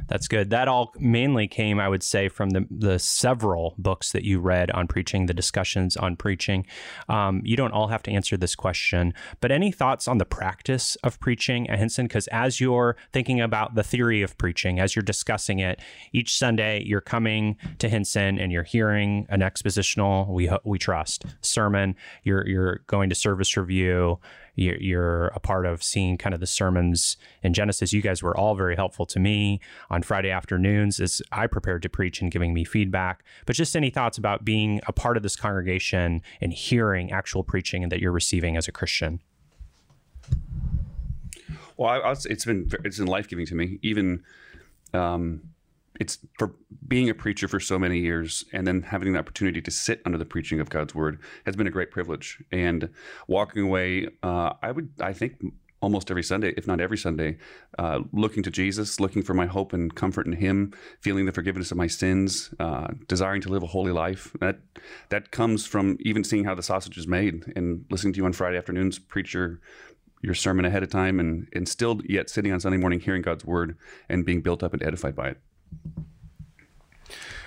That's 0.09 0.27
good. 0.27 0.49
That 0.49 0.67
all 0.67 0.93
mainly 0.99 1.47
came, 1.47 1.79
I 1.79 1.87
would 1.87 2.03
say, 2.03 2.27
from 2.27 2.49
the 2.49 2.65
the 2.69 2.99
several 2.99 3.75
books 3.77 4.11
that 4.11 4.23
you 4.23 4.39
read 4.39 4.71
on 4.71 4.87
preaching, 4.87 5.27
the 5.27 5.33
discussions 5.33 5.95
on 5.95 6.15
preaching. 6.15 6.65
Um, 7.07 7.41
you 7.45 7.55
don't 7.55 7.71
all 7.71 7.87
have 7.87 8.03
to 8.03 8.11
answer 8.11 8.35
this 8.35 8.55
question, 8.55 9.13
but 9.39 9.51
any 9.51 9.71
thoughts 9.71 10.07
on 10.07 10.17
the 10.17 10.25
practice 10.25 10.95
of 11.03 11.19
preaching 11.19 11.65
Hinson? 11.65 12.07
Because 12.07 12.27
as 12.27 12.59
you're 12.59 12.97
thinking 13.13 13.39
about 13.39 13.75
the 13.75 13.83
theory 13.83 14.21
of 14.21 14.37
preaching, 14.37 14.79
as 14.79 14.95
you're 14.95 15.03
discussing 15.03 15.59
it 15.59 15.79
each 16.11 16.37
Sunday, 16.37 16.83
you're 16.83 17.01
coming 17.01 17.55
to 17.77 17.87
Hinson 17.87 18.39
and 18.39 18.51
you're 18.51 18.63
hearing 18.63 19.27
an 19.29 19.41
expositional, 19.41 20.27
we 20.27 20.49
we 20.65 20.79
trust 20.79 21.25
sermon. 21.41 21.95
You're 22.23 22.47
you're 22.47 22.79
going 22.87 23.09
to 23.09 23.15
service 23.15 23.55
review 23.55 24.19
you're, 24.59 24.77
you're 24.77 25.27
a 25.27 25.39
part 25.39 25.65
of 25.65 25.81
seeing 25.81 26.17
kind 26.17 26.33
of 26.33 26.39
the 26.39 26.47
sermons 26.47 27.17
in 27.41 27.53
Genesis. 27.53 27.93
You 27.93 28.01
guys 28.01 28.21
were 28.21 28.35
all 28.35 28.55
very 28.55 28.75
helpful 28.75 29.05
to 29.07 29.19
me 29.19 29.59
on 29.89 30.03
Friday 30.03 30.29
afternoons 30.29 30.99
as 30.99 31.21
I 31.31 31.47
prepared 31.47 31.81
to 31.83 31.89
preach 31.89 32.21
and 32.21 32.31
giving 32.31 32.53
me 32.53 32.65
feedback. 32.65 33.23
But 33.45 33.55
just 33.55 33.75
any 33.75 33.89
thoughts 33.89 34.17
about 34.17 34.43
being 34.43 34.81
a 34.87 34.91
part 34.91 35.17
of 35.17 35.23
this 35.23 35.35
congregation 35.35 36.21
and 36.41 36.53
hearing 36.53 37.11
actual 37.11 37.43
preaching 37.43 37.83
and 37.83 37.91
that 37.91 37.99
you're 37.99 38.11
receiving 38.11 38.57
as 38.57 38.67
a 38.67 38.71
Christian? 38.71 39.21
Well, 41.77 41.89
I, 41.89 41.97
I 41.99 42.11
it's 42.11 42.45
been 42.45 42.69
it's 42.83 42.97
been 42.97 43.07
life 43.07 43.27
giving 43.29 43.45
to 43.45 43.55
me. 43.55 43.79
Even 43.81 44.23
um, 44.93 45.41
it's 45.99 46.17
for 46.37 46.53
being 46.87 47.09
a 47.09 47.13
preacher 47.13 47.47
for 47.47 47.59
so 47.59 47.77
many 47.77 47.99
years, 47.99 48.45
and 48.53 48.65
then 48.65 48.81
having 48.81 49.13
the 49.13 49.19
opportunity 49.19 49.61
to 49.61 49.71
sit 49.71 50.01
under 50.05 50.17
the 50.17 50.25
preaching 50.25 50.59
of 50.59 50.69
God's 50.69 50.95
word 50.95 51.19
has 51.45 51.55
been 51.55 51.67
a 51.67 51.71
great 51.71 51.91
privilege. 51.91 52.41
And 52.51 52.89
walking 53.27 53.63
away, 53.63 54.07
uh, 54.23 54.53
I 54.63 54.71
would 54.71 54.89
I 54.99 55.13
think 55.13 55.41
almost 55.81 56.11
every 56.11 56.23
Sunday, 56.23 56.53
if 56.57 56.67
not 56.67 56.81
every 56.81 56.97
Sunday, 56.97 57.37
uh, 57.77 58.01
looking 58.11 58.43
to 58.43 58.51
Jesus, 58.51 58.99
looking 58.99 59.23
for 59.23 59.33
my 59.33 59.45
hope 59.45 59.73
and 59.73 59.93
comfort 59.93 60.25
in 60.25 60.33
Him, 60.33 60.73
feeling 61.01 61.25
the 61.25 61.31
forgiveness 61.31 61.71
of 61.71 61.77
my 61.77 61.87
sins, 61.87 62.53
uh, 62.59 62.87
desiring 63.07 63.41
to 63.41 63.49
live 63.49 63.63
a 63.63 63.67
holy 63.67 63.91
life. 63.91 64.35
That 64.39 64.59
that 65.09 65.31
comes 65.31 65.65
from 65.65 65.97
even 65.99 66.23
seeing 66.23 66.45
how 66.45 66.55
the 66.55 66.63
sausage 66.63 66.97
is 66.97 67.07
made 67.07 67.51
and 67.55 67.85
listening 67.89 68.13
to 68.13 68.17
you 68.17 68.25
on 68.25 68.33
Friday 68.33 68.57
afternoons 68.57 68.99
preach 68.99 69.33
your 69.33 69.59
sermon 70.33 70.65
ahead 70.65 70.83
of 70.83 70.89
time, 70.89 71.19
and 71.19 71.47
and 71.53 71.67
still 71.67 72.01
yet 72.05 72.29
sitting 72.29 72.51
on 72.51 72.59
Sunday 72.59 72.77
morning 72.77 72.99
hearing 72.99 73.21
God's 73.21 73.45
word 73.45 73.77
and 74.07 74.25
being 74.25 74.41
built 74.41 74.63
up 74.63 74.73
and 74.73 74.83
edified 74.83 75.15
by 75.15 75.29
it. 75.29 75.41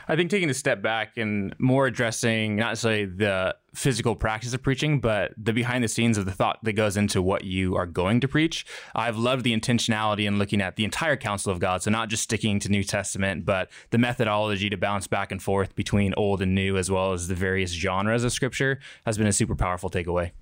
I 0.09 0.17
think 0.17 0.31
taking 0.31 0.51
a 0.51 0.55
step 0.55 0.83
back 0.83 1.17
and 1.17 1.55
more 1.59 1.87
addressing 1.87 2.57
not 2.57 2.71
necessarily 2.71 3.05
the 3.07 3.55
physical 3.75 4.17
practice 4.17 4.53
of 4.53 4.63
preaching, 4.63 5.01
but 5.01 5.33
the 5.37 5.53
behind 5.53 5.83
the 5.83 5.89
scenes 5.89 6.19
of 6.19 6.25
the 6.25 6.33
thought 6.33 6.59
that 6.65 6.73
goes 6.73 6.97
into 6.97 7.23
what 7.23 7.45
you 7.45 7.77
are 7.77 7.87
going 7.87 8.21
to 8.21 8.29
preach. 8.29 8.67
I've 8.95 9.17
loved 9.17 9.45
the 9.45 9.57
intentionality 9.57 10.27
in 10.27 10.39
looking 10.39 10.61
at 10.61 10.77
the 10.77 10.85
entire 10.85 11.17
counsel 11.17 11.53
of 11.53 11.61
God. 11.61 11.83
So 11.83 11.91
not 11.91 12.09
just 12.09 12.25
sticking 12.25 12.59
to 12.61 12.69
New 12.69 12.83
Testament, 12.83 13.45
but 13.45 13.71
the 13.91 13.99
methodology 13.99 14.69
to 14.69 14.77
bounce 14.77 15.07
back 15.07 15.31
and 15.33 15.43
forth 15.43 15.75
between 15.75 16.15
old 16.17 16.43
and 16.43 16.55
new, 16.55 16.77
as 16.77 16.91
well 16.91 17.13
as 17.13 17.29
the 17.29 17.35
various 17.35 17.71
genres 17.71 18.25
of 18.25 18.33
scripture 18.33 18.81
has 19.07 19.17
been 19.17 19.29
a 19.29 19.33
super 19.33 19.55
powerful 19.55 19.89
takeaway. 19.89 20.33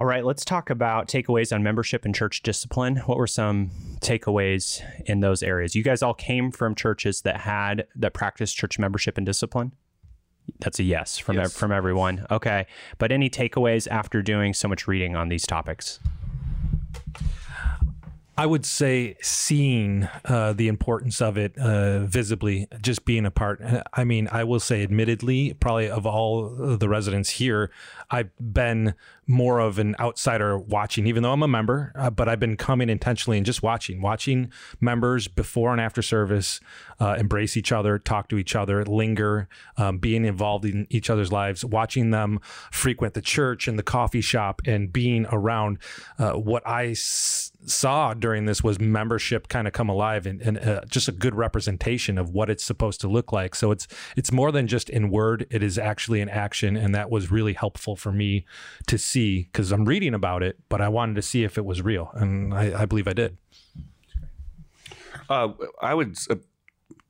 All 0.00 0.06
right, 0.06 0.24
let's 0.24 0.46
talk 0.46 0.70
about 0.70 1.08
takeaways 1.08 1.54
on 1.54 1.62
membership 1.62 2.06
and 2.06 2.14
church 2.14 2.42
discipline. 2.42 2.96
What 3.04 3.18
were 3.18 3.26
some 3.26 3.70
takeaways 4.00 4.82
in 5.04 5.20
those 5.20 5.42
areas? 5.42 5.74
You 5.74 5.82
guys 5.82 6.02
all 6.02 6.14
came 6.14 6.50
from 6.50 6.74
churches 6.74 7.20
that 7.22 7.42
had 7.42 7.86
that 7.96 8.14
practiced 8.14 8.56
church 8.56 8.78
membership 8.78 9.18
and 9.18 9.26
discipline. 9.26 9.72
That's 10.60 10.78
a 10.78 10.84
yes 10.84 11.18
from 11.18 11.36
Yes. 11.36 11.52
from 11.54 11.70
everyone. 11.70 12.26
Okay, 12.30 12.66
but 12.96 13.12
any 13.12 13.28
takeaways 13.28 13.86
after 13.88 14.22
doing 14.22 14.54
so 14.54 14.68
much 14.68 14.88
reading 14.88 15.16
on 15.16 15.28
these 15.28 15.46
topics? 15.46 16.00
I 18.40 18.46
would 18.46 18.64
say 18.64 19.16
seeing 19.20 20.08
uh, 20.24 20.54
the 20.54 20.68
importance 20.68 21.20
of 21.20 21.36
it 21.36 21.58
uh, 21.58 22.06
visibly, 22.06 22.68
just 22.80 23.04
being 23.04 23.26
a 23.26 23.30
part. 23.30 23.60
I 23.92 24.04
mean, 24.04 24.30
I 24.32 24.44
will 24.44 24.60
say, 24.60 24.82
admittedly, 24.82 25.52
probably 25.60 25.90
of 25.90 26.06
all 26.06 26.48
the 26.48 26.88
residents 26.88 27.28
here, 27.28 27.70
I've 28.10 28.30
been 28.40 28.94
more 29.26 29.58
of 29.58 29.78
an 29.78 29.94
outsider 30.00 30.56
watching, 30.58 31.06
even 31.06 31.22
though 31.22 31.32
I'm 31.32 31.42
a 31.42 31.48
member, 31.48 31.92
uh, 31.94 32.08
but 32.08 32.30
I've 32.30 32.40
been 32.40 32.56
coming 32.56 32.88
intentionally 32.88 33.36
and 33.36 33.44
just 33.44 33.62
watching, 33.62 34.00
watching 34.00 34.50
members 34.80 35.28
before 35.28 35.72
and 35.72 35.80
after 35.80 36.00
service 36.00 36.60
uh, 36.98 37.16
embrace 37.18 37.58
each 37.58 37.72
other, 37.72 37.98
talk 37.98 38.30
to 38.30 38.38
each 38.38 38.56
other, 38.56 38.86
linger, 38.86 39.48
um, 39.76 39.98
being 39.98 40.24
involved 40.24 40.64
in 40.64 40.86
each 40.88 41.10
other's 41.10 41.30
lives, 41.30 41.62
watching 41.62 42.10
them 42.10 42.40
frequent 42.70 43.12
the 43.12 43.20
church 43.20 43.68
and 43.68 43.78
the 43.78 43.82
coffee 43.82 44.22
shop 44.22 44.62
and 44.64 44.94
being 44.94 45.26
around 45.30 45.76
uh, 46.18 46.32
what 46.32 46.66
I 46.66 46.94
saw 47.66 48.14
during 48.14 48.46
this 48.46 48.62
was 48.62 48.80
membership 48.80 49.48
kind 49.48 49.66
of 49.66 49.72
come 49.72 49.88
alive 49.88 50.26
and, 50.26 50.40
and 50.40 50.58
uh, 50.58 50.80
just 50.88 51.08
a 51.08 51.12
good 51.12 51.34
representation 51.34 52.18
of 52.18 52.30
what 52.30 52.48
it's 52.48 52.64
supposed 52.64 53.00
to 53.02 53.08
look 53.08 53.32
like. 53.32 53.54
So 53.54 53.70
it's 53.70 53.86
it's 54.16 54.32
more 54.32 54.52
than 54.52 54.66
just 54.66 54.88
in 54.88 55.10
word; 55.10 55.46
it 55.50 55.62
is 55.62 55.78
actually 55.78 56.20
in 56.20 56.28
action, 56.28 56.76
and 56.76 56.94
that 56.94 57.10
was 57.10 57.30
really 57.30 57.52
helpful 57.52 57.96
for 57.96 58.12
me 58.12 58.44
to 58.86 58.98
see 58.98 59.42
because 59.44 59.72
I'm 59.72 59.84
reading 59.84 60.14
about 60.14 60.42
it, 60.42 60.58
but 60.68 60.80
I 60.80 60.88
wanted 60.88 61.16
to 61.16 61.22
see 61.22 61.44
if 61.44 61.58
it 61.58 61.64
was 61.64 61.82
real, 61.82 62.10
and 62.14 62.54
I, 62.54 62.82
I 62.82 62.84
believe 62.86 63.08
I 63.08 63.12
did. 63.12 63.36
Uh, 65.28 65.48
I 65.80 65.94
would. 65.94 66.16
Uh, 66.28 66.36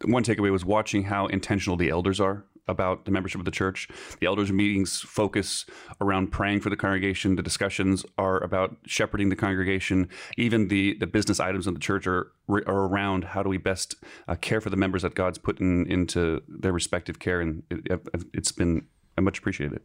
one 0.05 0.25
takeaway 0.25 0.51
was 0.51 0.65
watching 0.65 1.05
how 1.05 1.27
intentional 1.27 1.77
the 1.77 1.91
elders 1.91 2.21
are 2.21 2.45
about 2.71 3.05
the 3.05 3.11
membership 3.11 3.41
of 3.41 3.45
the 3.45 3.51
church. 3.51 3.89
The 4.21 4.27
elders' 4.27 4.53
meetings 4.53 5.01
focus 5.01 5.67
around 6.01 6.29
praying 6.29 6.61
for 6.61 6.71
the 6.71 6.77
congregation. 6.77 7.37
The 7.37 7.43
discussions 7.43 8.05
are 8.17 8.43
about 8.43 8.77
shepherding 8.87 9.29
the 9.29 9.37
congregation. 9.37 10.09
Even 10.39 10.69
the, 10.69 10.97
the 10.99 11.07
business 11.07 11.41
items 11.41 11.67
of 11.67 11.75
the 11.75 11.81
church 11.81 12.07
are, 12.07 12.33
are 12.49 12.87
around 12.87 13.25
how 13.25 13.43
do 13.43 13.49
we 13.49 13.59
best 13.59 13.97
uh, 14.29 14.37
care 14.37 14.61
for 14.61 14.71
the 14.71 14.77
members 14.77 15.03
that 15.03 15.15
God's 15.15 15.39
put 15.39 15.61
in, 15.61 15.87
into 15.91 16.43
their 16.49 16.73
respective 16.73 17.19
care. 17.19 17.41
And 17.41 17.63
it, 17.71 18.01
it's 18.33 18.53
been, 18.53 18.87
I 19.19 19.21
much 19.21 19.39
appreciated. 19.39 19.81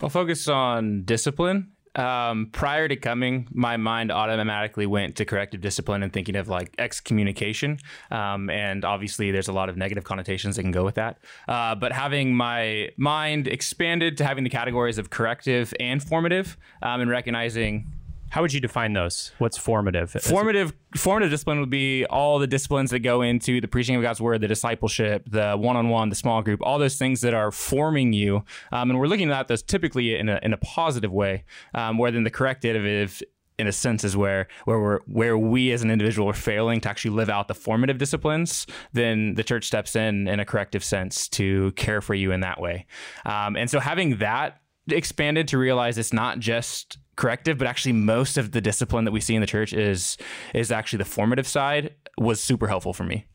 I'll 0.00 0.08
focus 0.08 0.48
on 0.48 1.04
discipline. 1.04 1.72
Um, 1.94 2.46
prior 2.52 2.88
to 2.88 2.96
coming, 2.96 3.48
my 3.52 3.76
mind 3.76 4.10
automatically 4.10 4.86
went 4.86 5.16
to 5.16 5.24
corrective 5.24 5.60
discipline 5.60 6.02
and 6.02 6.12
thinking 6.12 6.36
of 6.36 6.48
like 6.48 6.74
excommunication. 6.78 7.78
Um, 8.10 8.48
and 8.50 8.84
obviously, 8.84 9.30
there's 9.30 9.48
a 9.48 9.52
lot 9.52 9.68
of 9.68 9.76
negative 9.76 10.04
connotations 10.04 10.56
that 10.56 10.62
can 10.62 10.72
go 10.72 10.84
with 10.84 10.94
that. 10.94 11.18
Uh, 11.48 11.74
but 11.74 11.92
having 11.92 12.34
my 12.34 12.90
mind 12.96 13.48
expanded 13.48 14.16
to 14.18 14.24
having 14.24 14.44
the 14.44 14.50
categories 14.50 14.98
of 14.98 15.10
corrective 15.10 15.74
and 15.78 16.02
formative, 16.02 16.56
um, 16.82 17.00
and 17.00 17.10
recognizing 17.10 17.86
How 18.32 18.40
would 18.40 18.54
you 18.54 18.60
define 18.60 18.94
those? 18.94 19.30
What's 19.36 19.58
formative? 19.58 20.10
formative 20.10 20.72
formative 20.96 21.30
discipline 21.30 21.60
would 21.60 21.68
be 21.68 22.06
all 22.06 22.38
the 22.38 22.46
disciplines 22.46 22.90
that 22.90 23.00
go 23.00 23.20
into 23.20 23.60
the 23.60 23.68
preaching 23.68 23.94
of 23.94 24.00
God's 24.00 24.22
word, 24.22 24.40
the 24.40 24.48
discipleship, 24.48 25.24
the 25.30 25.54
one-on-one, 25.54 26.08
the 26.08 26.16
small 26.16 26.40
group, 26.40 26.60
all 26.62 26.78
those 26.78 26.96
things 26.96 27.20
that 27.20 27.34
are 27.34 27.50
forming 27.50 28.14
you. 28.14 28.42
Um, 28.72 28.88
and 28.88 28.98
we're 28.98 29.06
looking 29.06 29.30
at 29.30 29.48
those 29.48 29.62
typically 29.62 30.16
in 30.16 30.30
a, 30.30 30.40
in 30.42 30.54
a 30.54 30.56
positive 30.56 31.12
way, 31.12 31.44
um, 31.74 31.98
where 31.98 32.10
then 32.10 32.24
the 32.24 32.30
corrective 32.30 33.22
in 33.58 33.66
a 33.66 33.72
sense 33.72 34.02
is 34.02 34.16
where 34.16 34.48
where 34.64 34.80
we're 34.80 35.00
where 35.00 35.36
we 35.36 35.70
as 35.70 35.82
an 35.82 35.90
individual 35.90 36.26
are 36.30 36.32
failing 36.32 36.80
to 36.80 36.88
actually 36.88 37.10
live 37.10 37.28
out 37.28 37.48
the 37.48 37.54
formative 37.54 37.98
disciplines, 37.98 38.66
then 38.94 39.34
the 39.34 39.44
church 39.44 39.66
steps 39.66 39.94
in 39.94 40.26
in 40.26 40.40
a 40.40 40.46
corrective 40.46 40.82
sense 40.82 41.28
to 41.28 41.70
care 41.72 42.00
for 42.00 42.14
you 42.14 42.32
in 42.32 42.40
that 42.40 42.58
way. 42.58 42.86
Um, 43.26 43.56
and 43.56 43.68
so 43.68 43.78
having 43.78 44.16
that 44.16 44.62
expanded 44.88 45.48
to 45.48 45.58
realize 45.58 45.98
it's 45.98 46.14
not 46.14 46.38
just 46.38 46.96
corrective, 47.16 47.58
but 47.58 47.66
actually 47.66 47.92
most 47.92 48.36
of 48.36 48.52
the 48.52 48.60
discipline 48.60 49.04
that 49.04 49.12
we 49.12 49.20
see 49.20 49.34
in 49.34 49.40
the 49.40 49.46
church 49.46 49.72
is 49.72 50.16
is 50.54 50.72
actually 50.72 50.98
the 50.98 51.04
formative 51.04 51.46
side 51.46 51.94
was 52.18 52.40
super 52.40 52.68
helpful 52.68 52.92
for 52.92 53.04
me. 53.04 53.26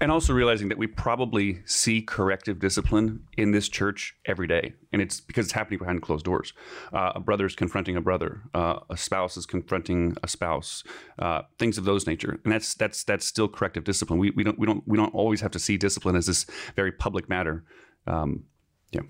And 0.00 0.10
also 0.10 0.32
realizing 0.32 0.68
that 0.68 0.78
we 0.78 0.88
probably 0.88 1.62
see 1.64 2.02
corrective 2.02 2.58
discipline 2.58 3.20
in 3.36 3.52
this 3.52 3.68
church 3.68 4.16
every 4.26 4.48
day. 4.48 4.74
And 4.92 5.00
it's 5.00 5.20
because 5.20 5.46
it's 5.46 5.52
happening 5.52 5.78
behind 5.78 6.02
closed 6.02 6.24
doors. 6.24 6.52
Uh, 6.92 7.12
a 7.14 7.20
brother 7.20 7.46
is 7.46 7.54
confronting 7.54 7.94
a 7.94 8.00
brother, 8.00 8.42
uh, 8.52 8.80
a 8.90 8.96
spouse 8.96 9.36
is 9.36 9.46
confronting 9.46 10.16
a 10.24 10.26
spouse, 10.26 10.82
uh, 11.20 11.42
things 11.56 11.78
of 11.78 11.84
those 11.84 12.08
nature. 12.08 12.40
And 12.42 12.52
that's 12.52 12.74
that's 12.74 13.04
that's 13.04 13.24
still 13.24 13.46
corrective 13.46 13.84
discipline. 13.84 14.18
We, 14.18 14.30
we 14.32 14.42
don't 14.42 14.58
we 14.58 14.66
don't 14.66 14.82
we 14.88 14.96
don't 14.96 15.14
always 15.14 15.40
have 15.40 15.52
to 15.52 15.60
see 15.60 15.76
discipline 15.76 16.16
as 16.16 16.26
this 16.26 16.46
very 16.74 16.90
public 16.90 17.28
matter. 17.28 17.62
Um, 18.08 18.42
yeah. 18.90 19.02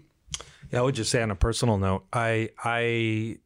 Yeah, 0.71 0.81
I 0.81 0.83
would 0.83 0.95
just 0.95 1.11
say 1.11 1.23
on 1.23 1.31
a 1.31 1.37
personal 1.37 1.79
note, 1.79 2.05
I 2.13 2.51
I 2.63 3.39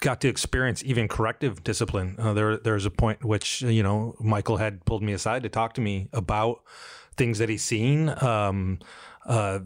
got 0.00 0.20
to 0.20 0.28
experience 0.28 0.82
even 0.84 1.08
corrective 1.08 1.64
discipline. 1.64 2.16
Uh, 2.18 2.32
there 2.32 2.56
there's 2.56 2.86
a 2.86 2.90
point 2.90 3.24
which 3.24 3.62
you 3.62 3.82
know 3.82 4.14
Michael 4.20 4.56
had 4.56 4.84
pulled 4.84 5.02
me 5.02 5.12
aside 5.12 5.42
to 5.42 5.48
talk 5.48 5.74
to 5.74 5.80
me 5.80 6.08
about 6.12 6.62
things 7.16 7.38
that 7.38 7.48
he's 7.48 7.64
seen. 7.64 8.14
Um, 8.22 8.78
uh, 9.24 9.60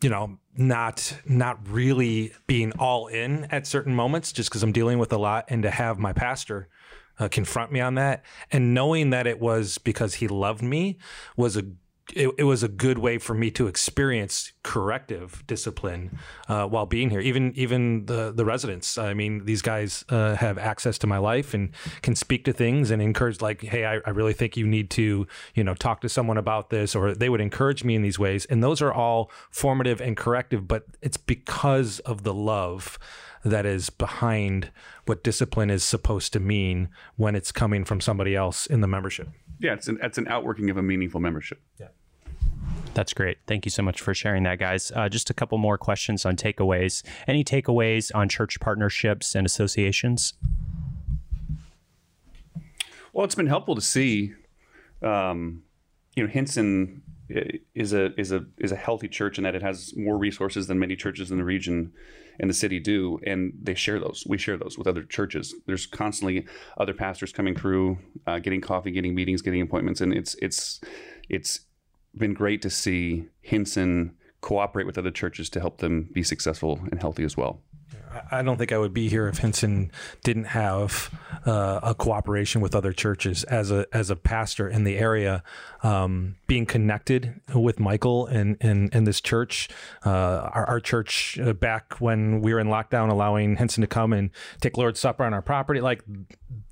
you 0.00 0.08
know, 0.08 0.38
not 0.56 1.16
not 1.26 1.68
really 1.68 2.32
being 2.46 2.72
all 2.72 3.06
in 3.06 3.44
at 3.46 3.66
certain 3.66 3.94
moments, 3.94 4.32
just 4.32 4.50
because 4.50 4.62
I'm 4.62 4.72
dealing 4.72 4.98
with 4.98 5.12
a 5.12 5.18
lot, 5.18 5.46
and 5.48 5.62
to 5.62 5.70
have 5.70 5.98
my 5.98 6.12
pastor. 6.12 6.68
Uh, 7.18 7.28
confront 7.28 7.70
me 7.70 7.80
on 7.80 7.96
that 7.96 8.24
and 8.50 8.72
knowing 8.72 9.10
that 9.10 9.26
it 9.26 9.38
was 9.38 9.76
because 9.76 10.14
he 10.14 10.26
loved 10.26 10.62
me 10.62 10.96
was 11.36 11.54
a 11.54 11.62
it, 12.14 12.30
it 12.38 12.44
was 12.44 12.62
a 12.62 12.68
good 12.68 12.98
way 12.98 13.18
for 13.18 13.34
me 13.34 13.50
to 13.52 13.66
experience 13.66 14.52
corrective 14.62 15.42
discipline 15.46 16.18
uh, 16.48 16.66
while 16.66 16.86
being 16.86 17.10
here. 17.10 17.20
Even 17.20 17.52
even 17.56 18.06
the 18.06 18.32
the 18.32 18.44
residents. 18.44 18.98
I 18.98 19.14
mean, 19.14 19.44
these 19.44 19.62
guys 19.62 20.04
uh, 20.08 20.36
have 20.36 20.58
access 20.58 20.98
to 20.98 21.06
my 21.06 21.18
life 21.18 21.54
and 21.54 21.70
can 22.02 22.14
speak 22.14 22.44
to 22.44 22.52
things 22.52 22.90
and 22.90 23.00
encourage. 23.00 23.40
Like, 23.40 23.62
hey, 23.62 23.84
I, 23.84 24.00
I 24.06 24.10
really 24.10 24.32
think 24.32 24.56
you 24.56 24.66
need 24.66 24.90
to 24.90 25.26
you 25.54 25.64
know 25.64 25.74
talk 25.74 26.00
to 26.02 26.08
someone 26.08 26.36
about 26.36 26.70
this, 26.70 26.94
or 26.94 27.14
they 27.14 27.28
would 27.28 27.40
encourage 27.40 27.84
me 27.84 27.94
in 27.94 28.02
these 28.02 28.18
ways. 28.18 28.44
And 28.46 28.62
those 28.62 28.82
are 28.82 28.92
all 28.92 29.30
formative 29.50 30.00
and 30.00 30.16
corrective. 30.16 30.68
But 30.68 30.84
it's 31.02 31.16
because 31.16 32.00
of 32.00 32.22
the 32.22 32.34
love 32.34 32.98
that 33.44 33.64
is 33.64 33.90
behind 33.90 34.70
what 35.06 35.24
discipline 35.24 35.70
is 35.70 35.82
supposed 35.82 36.32
to 36.32 36.40
mean 36.40 36.88
when 37.16 37.34
it's 37.34 37.52
coming 37.52 37.84
from 37.84 38.00
somebody 38.00 38.36
else 38.36 38.66
in 38.66 38.80
the 38.80 38.86
membership. 38.86 39.28
Yeah, 39.58 39.74
it's 39.74 39.88
an, 39.88 39.98
it's 40.02 40.18
an 40.18 40.28
outworking 40.28 40.70
of 40.70 40.76
a 40.76 40.82
meaningful 40.82 41.20
membership. 41.20 41.60
That's 42.94 43.14
great. 43.14 43.38
Thank 43.46 43.64
you 43.64 43.70
so 43.70 43.82
much 43.82 44.00
for 44.00 44.14
sharing 44.14 44.42
that, 44.44 44.58
guys. 44.58 44.90
Uh, 44.94 45.08
just 45.08 45.30
a 45.30 45.34
couple 45.34 45.58
more 45.58 45.78
questions 45.78 46.26
on 46.26 46.36
takeaways. 46.36 47.02
Any 47.26 47.44
takeaways 47.44 48.10
on 48.14 48.28
church 48.28 48.58
partnerships 48.60 49.34
and 49.34 49.46
associations? 49.46 50.34
Well, 53.12 53.24
it's 53.24 53.34
been 53.34 53.46
helpful 53.46 53.74
to 53.74 53.80
see, 53.80 54.34
um, 55.02 55.62
you 56.16 56.24
know, 56.24 56.28
Hinson 56.28 57.02
is 57.74 57.92
a 57.92 58.18
is 58.18 58.32
a 58.32 58.44
is 58.58 58.72
a 58.72 58.76
healthy 58.76 59.08
church 59.08 59.38
in 59.38 59.44
that 59.44 59.54
it 59.54 59.62
has 59.62 59.94
more 59.96 60.18
resources 60.18 60.66
than 60.66 60.78
many 60.78 60.96
churches 60.96 61.30
in 61.30 61.38
the 61.38 61.44
region 61.44 61.92
and 62.40 62.48
the 62.48 62.54
city 62.54 62.80
do, 62.80 63.20
and 63.24 63.52
they 63.62 63.74
share 63.74 64.00
those. 64.00 64.24
We 64.26 64.38
share 64.38 64.56
those 64.56 64.78
with 64.78 64.86
other 64.86 65.02
churches. 65.04 65.54
There's 65.66 65.86
constantly 65.86 66.46
other 66.78 66.94
pastors 66.94 67.32
coming 67.32 67.54
through, 67.54 67.98
uh, 68.26 68.38
getting 68.38 68.60
coffee, 68.60 68.90
getting 68.90 69.14
meetings, 69.14 69.42
getting 69.42 69.60
appointments, 69.60 70.00
and 70.00 70.12
it's 70.12 70.34
it's 70.40 70.80
it's 71.28 71.60
been 72.16 72.34
great 72.34 72.62
to 72.62 72.70
see 72.70 73.26
Hinson 73.40 74.16
cooperate 74.40 74.86
with 74.86 74.98
other 74.98 75.10
churches 75.10 75.50
to 75.50 75.60
help 75.60 75.78
them 75.78 76.08
be 76.12 76.22
successful 76.22 76.80
and 76.90 77.00
healthy 77.00 77.24
as 77.24 77.36
well. 77.36 77.60
I 78.30 78.42
don't 78.42 78.56
think 78.56 78.72
I 78.72 78.78
would 78.78 78.92
be 78.92 79.08
here 79.08 79.28
if 79.28 79.38
Hinson 79.38 79.92
didn't 80.24 80.44
have 80.44 81.10
uh, 81.46 81.80
a 81.82 81.94
cooperation 81.94 82.60
with 82.60 82.74
other 82.74 82.92
churches. 82.92 83.44
As 83.44 83.70
a 83.70 83.86
as 83.92 84.10
a 84.10 84.16
pastor 84.16 84.68
in 84.68 84.84
the 84.84 84.98
area, 84.98 85.42
um, 85.82 86.36
being 86.46 86.66
connected 86.66 87.40
with 87.54 87.78
Michael 87.78 88.26
and 88.26 88.56
and, 88.60 88.92
and 88.94 89.06
this 89.06 89.20
church, 89.20 89.68
uh, 90.04 90.10
our, 90.10 90.66
our, 90.66 90.80
church 90.80 91.38
uh, 91.38 91.52
back 91.52 92.00
when 92.00 92.40
we 92.40 92.52
were 92.52 92.60
in 92.60 92.66
lockdown, 92.66 93.10
allowing 93.10 93.56
Hinson 93.56 93.82
to 93.82 93.86
come 93.86 94.12
and 94.12 94.30
take 94.60 94.76
Lord's 94.76 94.98
Supper 94.98 95.24
on 95.24 95.32
our 95.32 95.42
property, 95.42 95.80
like 95.80 96.02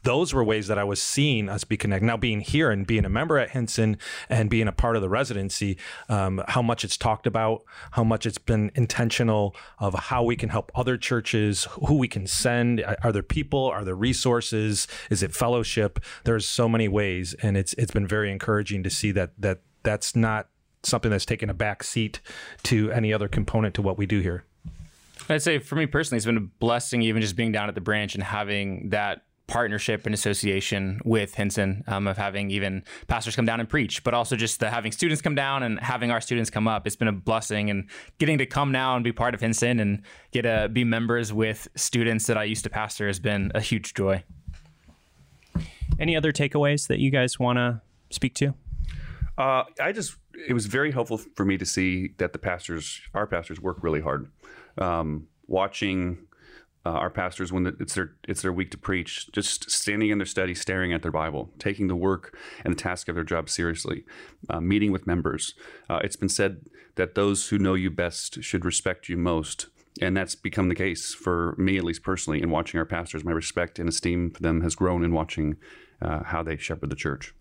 those 0.08 0.32
were 0.32 0.42
ways 0.42 0.68
that 0.68 0.78
I 0.78 0.84
was 0.84 1.02
seeing 1.02 1.50
us 1.50 1.64
be 1.64 1.76
connected. 1.76 2.06
Now, 2.06 2.16
being 2.16 2.40
here 2.40 2.70
and 2.70 2.86
being 2.86 3.04
a 3.04 3.10
member 3.10 3.36
at 3.36 3.50
Hinson 3.50 3.98
and 4.30 4.48
being 4.48 4.66
a 4.66 4.72
part 4.72 4.96
of 4.96 5.02
the 5.02 5.08
residency, 5.10 5.76
um, 6.08 6.42
how 6.48 6.62
much 6.62 6.82
it's 6.82 6.96
talked 6.96 7.26
about, 7.26 7.62
how 7.90 8.04
much 8.04 8.24
it's 8.24 8.38
been 8.38 8.70
intentional 8.74 9.54
of 9.78 9.92
how 9.92 10.22
we 10.24 10.34
can 10.34 10.48
help 10.48 10.72
other 10.74 10.96
churches, 10.96 11.68
who 11.72 11.98
we 11.98 12.08
can 12.08 12.26
send. 12.26 12.82
Are 13.04 13.12
there 13.12 13.22
people? 13.22 13.66
Are 13.66 13.84
there 13.84 13.94
resources? 13.94 14.88
Is 15.10 15.22
it 15.22 15.34
fellowship? 15.34 16.00
There's 16.24 16.46
so 16.46 16.70
many 16.70 16.88
ways, 16.88 17.34
and 17.42 17.58
it's 17.58 17.74
it's 17.74 17.92
been 17.92 18.06
very 18.06 18.32
encouraging 18.32 18.82
to 18.84 18.90
see 18.90 19.12
that 19.12 19.32
that 19.38 19.60
that's 19.82 20.16
not 20.16 20.48
something 20.84 21.10
that's 21.10 21.26
taken 21.26 21.50
a 21.50 21.54
back 21.54 21.82
seat 21.82 22.20
to 22.62 22.90
any 22.92 23.12
other 23.12 23.28
component 23.28 23.74
to 23.74 23.82
what 23.82 23.98
we 23.98 24.06
do 24.06 24.20
here. 24.20 24.44
I'd 25.28 25.42
say 25.42 25.58
for 25.58 25.76
me 25.76 25.84
personally, 25.84 26.16
it's 26.16 26.24
been 26.24 26.38
a 26.38 26.40
blessing 26.40 27.02
even 27.02 27.20
just 27.20 27.36
being 27.36 27.52
down 27.52 27.68
at 27.68 27.74
the 27.74 27.82
branch 27.82 28.14
and 28.14 28.24
having 28.24 28.88
that 28.88 29.24
partnership 29.48 30.06
and 30.06 30.14
association 30.14 31.00
with 31.04 31.34
Hinson 31.34 31.82
um, 31.88 32.06
of 32.06 32.16
having 32.16 32.50
even 32.50 32.84
pastors 33.08 33.34
come 33.34 33.46
down 33.46 33.58
and 33.58 33.68
preach, 33.68 34.04
but 34.04 34.14
also 34.14 34.36
just 34.36 34.60
the 34.60 34.70
having 34.70 34.92
students 34.92 35.20
come 35.20 35.34
down 35.34 35.64
and 35.64 35.80
having 35.80 36.12
our 36.12 36.20
students 36.20 36.50
come 36.50 36.68
up. 36.68 36.86
It's 36.86 36.94
been 36.94 37.08
a 37.08 37.12
blessing 37.12 37.70
and 37.70 37.88
getting 38.18 38.38
to 38.38 38.46
come 38.46 38.70
now 38.70 38.94
and 38.94 39.02
be 39.02 39.10
part 39.10 39.34
of 39.34 39.40
Hinson 39.40 39.80
and 39.80 40.02
get 40.30 40.42
to 40.42 40.68
be 40.68 40.84
members 40.84 41.32
with 41.32 41.66
students 41.74 42.26
that 42.26 42.38
I 42.38 42.44
used 42.44 42.62
to 42.64 42.70
pastor 42.70 43.08
has 43.08 43.18
been 43.18 43.50
a 43.54 43.60
huge 43.60 43.94
joy. 43.94 44.22
Any 45.98 46.14
other 46.14 46.30
takeaways 46.30 46.86
that 46.86 47.00
you 47.00 47.10
guys 47.10 47.38
want 47.40 47.56
to 47.56 47.80
speak 48.10 48.34
to? 48.34 48.54
Uh, 49.36 49.64
I 49.80 49.92
just, 49.92 50.16
it 50.46 50.52
was 50.52 50.66
very 50.66 50.92
helpful 50.92 51.16
for 51.16 51.44
me 51.44 51.56
to 51.58 51.64
see 51.64 52.12
that 52.18 52.32
the 52.32 52.38
pastors, 52.38 53.00
our 53.14 53.26
pastors, 53.26 53.60
work 53.60 53.78
really 53.82 54.00
hard. 54.00 54.30
Um, 54.76 55.26
watching 55.46 56.27
uh, 56.88 56.92
our 56.92 57.10
pastors 57.10 57.52
when 57.52 57.66
it's 57.80 57.94
their 57.94 58.12
it's 58.26 58.40
their 58.40 58.52
week 58.52 58.70
to 58.70 58.78
preach, 58.78 59.30
just 59.30 59.70
standing 59.70 60.08
in 60.08 60.16
their 60.16 60.26
study, 60.26 60.54
staring 60.54 60.94
at 60.94 61.02
their 61.02 61.12
Bible, 61.12 61.50
taking 61.58 61.86
the 61.86 61.94
work 61.94 62.34
and 62.64 62.72
the 62.72 62.82
task 62.82 63.08
of 63.08 63.14
their 63.14 63.24
job 63.24 63.50
seriously, 63.50 64.04
uh, 64.48 64.58
meeting 64.58 64.90
with 64.90 65.06
members. 65.06 65.54
Uh, 65.90 66.00
it's 66.02 66.16
been 66.16 66.30
said 66.30 66.62
that 66.94 67.14
those 67.14 67.48
who 67.48 67.58
know 67.58 67.74
you 67.74 67.90
best 67.90 68.42
should 68.42 68.64
respect 68.64 69.10
you 69.10 69.18
most, 69.18 69.66
and 70.00 70.16
that's 70.16 70.34
become 70.34 70.70
the 70.70 70.74
case 70.74 71.12
for 71.12 71.54
me, 71.58 71.76
at 71.76 71.84
least 71.84 72.02
personally, 72.02 72.40
in 72.40 72.50
watching 72.50 72.78
our 72.78 72.86
pastors. 72.86 73.22
My 73.22 73.32
respect 73.32 73.78
and 73.78 73.86
esteem 73.86 74.30
for 74.30 74.40
them 74.40 74.62
has 74.62 74.74
grown 74.74 75.04
in 75.04 75.12
watching 75.12 75.58
uh, 76.00 76.22
how 76.24 76.42
they 76.42 76.56
shepherd 76.56 76.88
the 76.88 76.96
church. 76.96 77.34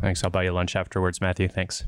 Thanks. 0.00 0.22
I'll 0.22 0.30
buy 0.30 0.44
you 0.44 0.52
lunch 0.52 0.76
afterwards, 0.76 1.20
Matthew. 1.20 1.48
Thanks 1.48 1.82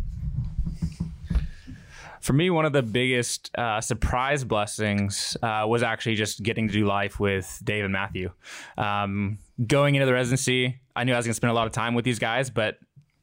for 2.21 2.33
me, 2.33 2.51
one 2.51 2.65
of 2.65 2.73
the 2.73 2.83
biggest 2.83 3.51
uh, 3.57 3.81
surprise 3.81 4.45
blessings 4.45 5.37
uh, 5.43 5.65
was 5.67 5.83
actually 5.83 6.15
just 6.15 6.43
getting 6.43 6.69
to 6.69 6.73
do 6.73 6.87
life 6.87 7.21
with 7.21 7.61
Dave 7.65 7.85
and 7.85 7.93
Matthew. 7.93 8.31
Um, 8.77 9.39
going 9.67 9.95
into 9.95 10.07
the 10.07 10.13
residency, 10.13 10.81
I 10.95 11.05
knew 11.05 11.15
I 11.15 11.17
was 11.17 11.27
going 11.27 11.33
to 11.33 11.37
spend 11.37 11.51
a 11.51 11.55
lot 11.55 11.67
of 11.67 11.73
time 11.73 11.95
with 11.95 12.05
these 12.05 12.19
guys, 12.19 12.51
but 12.51 12.79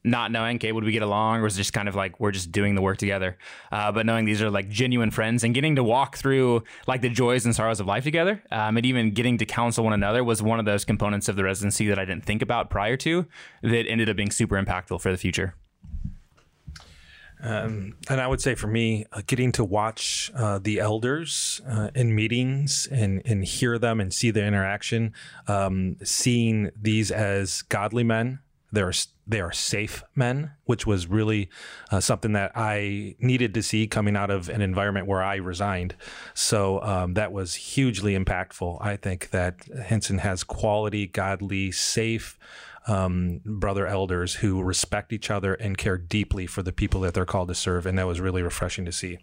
not 0.06 0.30
knowing, 0.30 0.56
okay, 0.56 0.70
would 0.70 0.84
we 0.84 0.92
get 0.92 1.02
along, 1.02 1.40
or 1.40 1.42
was 1.42 1.56
it 1.56 1.58
just 1.58 1.72
kind 1.72 1.88
of 1.88 1.96
like 1.96 2.20
we're 2.20 2.30
just 2.30 2.52
doing 2.52 2.76
the 2.76 2.80
work 2.80 2.96
together? 2.96 3.36
Uh, 3.72 3.90
but 3.90 4.06
knowing 4.06 4.24
these 4.24 4.40
are 4.40 4.50
like 4.50 4.68
genuine 4.68 5.10
friends 5.10 5.42
and 5.42 5.52
getting 5.52 5.74
to 5.76 5.82
walk 5.82 6.16
through 6.16 6.62
like 6.86 7.02
the 7.02 7.08
joys 7.08 7.44
and 7.44 7.54
sorrows 7.54 7.80
of 7.80 7.86
life 7.86 8.04
together, 8.04 8.42
um, 8.52 8.76
and 8.76 8.86
even 8.86 9.10
getting 9.10 9.36
to 9.38 9.44
counsel 9.44 9.82
one 9.82 9.92
another 9.92 10.22
was 10.22 10.40
one 10.40 10.60
of 10.60 10.64
those 10.64 10.84
components 10.84 11.28
of 11.28 11.34
the 11.34 11.42
residency 11.42 11.88
that 11.88 11.98
I 11.98 12.04
didn't 12.04 12.24
think 12.24 12.40
about 12.40 12.70
prior 12.70 12.96
to 12.98 13.26
that 13.62 13.86
ended 13.88 14.08
up 14.08 14.16
being 14.16 14.30
super 14.30 14.62
impactful 14.62 15.00
for 15.00 15.10
the 15.10 15.18
future. 15.18 15.54
Um, 17.46 17.94
and 18.10 18.20
I 18.20 18.26
would 18.26 18.40
say 18.40 18.56
for 18.56 18.66
me, 18.66 19.06
uh, 19.12 19.22
getting 19.24 19.52
to 19.52 19.64
watch 19.64 20.32
uh, 20.34 20.58
the 20.58 20.80
elders 20.80 21.60
uh, 21.68 21.90
in 21.94 22.12
meetings 22.14 22.88
and, 22.90 23.22
and 23.24 23.44
hear 23.44 23.78
them 23.78 24.00
and 24.00 24.12
see 24.12 24.32
their 24.32 24.46
interaction, 24.46 25.12
um, 25.46 25.96
seeing 26.02 26.70
these 26.80 27.12
as 27.12 27.62
godly 27.62 28.02
men, 28.02 28.40
they're 28.72 28.92
they 29.28 29.40
are 29.40 29.52
safe 29.52 30.04
men, 30.14 30.52
which 30.64 30.86
was 30.86 31.08
really 31.08 31.48
uh, 31.90 31.98
something 31.98 32.32
that 32.32 32.52
I 32.54 33.16
needed 33.18 33.54
to 33.54 33.62
see 33.62 33.88
coming 33.88 34.16
out 34.16 34.30
of 34.30 34.48
an 34.48 34.60
environment 34.60 35.08
where 35.08 35.22
I 35.22 35.36
resigned. 35.36 35.96
So 36.34 36.80
um, 36.82 37.14
that 37.14 37.32
was 37.32 37.54
hugely 37.54 38.16
impactful. 38.16 38.78
I 38.80 38.96
think 38.96 39.30
that 39.30 39.64
Hinson 39.86 40.18
has 40.18 40.44
quality, 40.44 41.08
godly, 41.08 41.72
safe 41.72 42.38
um, 42.86 43.40
brother 43.44 43.86
elders 43.86 44.34
who 44.34 44.62
respect 44.62 45.12
each 45.12 45.30
other 45.30 45.54
and 45.54 45.76
care 45.76 45.98
deeply 45.98 46.46
for 46.46 46.62
the 46.62 46.72
people 46.72 47.00
that 47.02 47.14
they're 47.14 47.24
called 47.24 47.48
to 47.48 47.54
serve. 47.54 47.86
And 47.86 47.98
that 47.98 48.06
was 48.06 48.20
really 48.20 48.42
refreshing 48.42 48.84
to 48.84 48.92
see. 48.92 49.18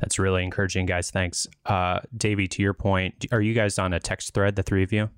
That's 0.00 0.18
really 0.18 0.42
encouraging, 0.42 0.86
guys. 0.86 1.10
Thanks. 1.10 1.46
Uh, 1.64 2.00
Davey, 2.16 2.48
to 2.48 2.62
your 2.62 2.74
point, 2.74 3.26
are 3.32 3.40
you 3.40 3.54
guys 3.54 3.78
on 3.78 3.92
a 3.92 4.00
text 4.00 4.34
thread, 4.34 4.56
the 4.56 4.62
three 4.62 4.82
of 4.82 4.92
you? 4.92 5.10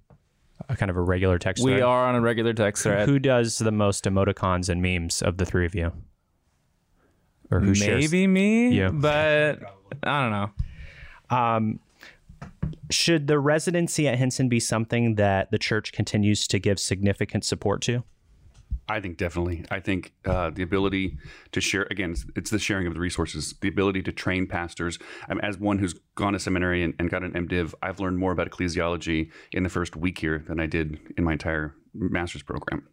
A 0.68 0.76
kind 0.76 0.90
of 0.90 0.96
a 0.96 1.00
regular 1.00 1.38
text 1.38 1.62
thread. 1.62 1.74
we 1.74 1.80
thread? 1.80 1.88
are 1.88 2.06
on 2.06 2.14
a 2.14 2.20
regular 2.20 2.52
text 2.52 2.84
thread. 2.84 3.08
Who 3.08 3.18
does 3.18 3.58
the 3.58 3.72
most 3.72 4.04
emoticons 4.04 4.68
and 4.68 4.80
memes 4.80 5.22
of 5.22 5.38
the 5.38 5.44
three 5.44 5.66
of 5.66 5.74
you? 5.74 5.92
Or 7.50 7.60
who 7.60 7.72
Maybe 7.72 7.78
shares? 7.78 8.12
me, 8.12 8.68
you. 8.70 8.90
but 8.92 9.60
I 10.02 10.22
don't 10.22 10.30
know. 10.30 10.50
Um, 11.36 11.80
should 12.90 13.26
the 13.26 13.38
residency 13.38 14.06
at 14.06 14.18
Hinson 14.18 14.48
be 14.48 14.60
something 14.60 15.16
that 15.16 15.50
the 15.50 15.58
church 15.58 15.92
continues 15.92 16.46
to 16.48 16.58
give 16.58 16.78
significant 16.78 17.44
support 17.44 17.80
to? 17.82 18.04
I 18.88 19.00
think 19.00 19.16
definitely. 19.16 19.64
I 19.70 19.80
think 19.80 20.12
uh, 20.24 20.50
the 20.50 20.62
ability 20.62 21.18
to 21.52 21.60
share 21.60 21.86
again, 21.90 22.16
it's 22.36 22.50
the 22.50 22.58
sharing 22.58 22.86
of 22.86 22.94
the 22.94 23.00
resources, 23.00 23.54
the 23.60 23.68
ability 23.68 24.02
to 24.02 24.12
train 24.12 24.46
pastors. 24.46 24.98
Um, 25.28 25.40
as 25.40 25.58
one 25.58 25.78
who's 25.78 25.94
gone 26.14 26.32
to 26.32 26.38
seminary 26.38 26.82
and, 26.82 26.94
and 26.98 27.08
got 27.08 27.22
an 27.22 27.32
MDiv, 27.32 27.74
I've 27.80 28.00
learned 28.00 28.18
more 28.18 28.32
about 28.32 28.50
ecclesiology 28.50 29.30
in 29.52 29.62
the 29.62 29.68
first 29.68 29.96
week 29.96 30.18
here 30.18 30.44
than 30.46 30.60
I 30.60 30.66
did 30.66 30.98
in 31.16 31.24
my 31.24 31.32
entire 31.32 31.74
master's 31.94 32.42
program. 32.42 32.86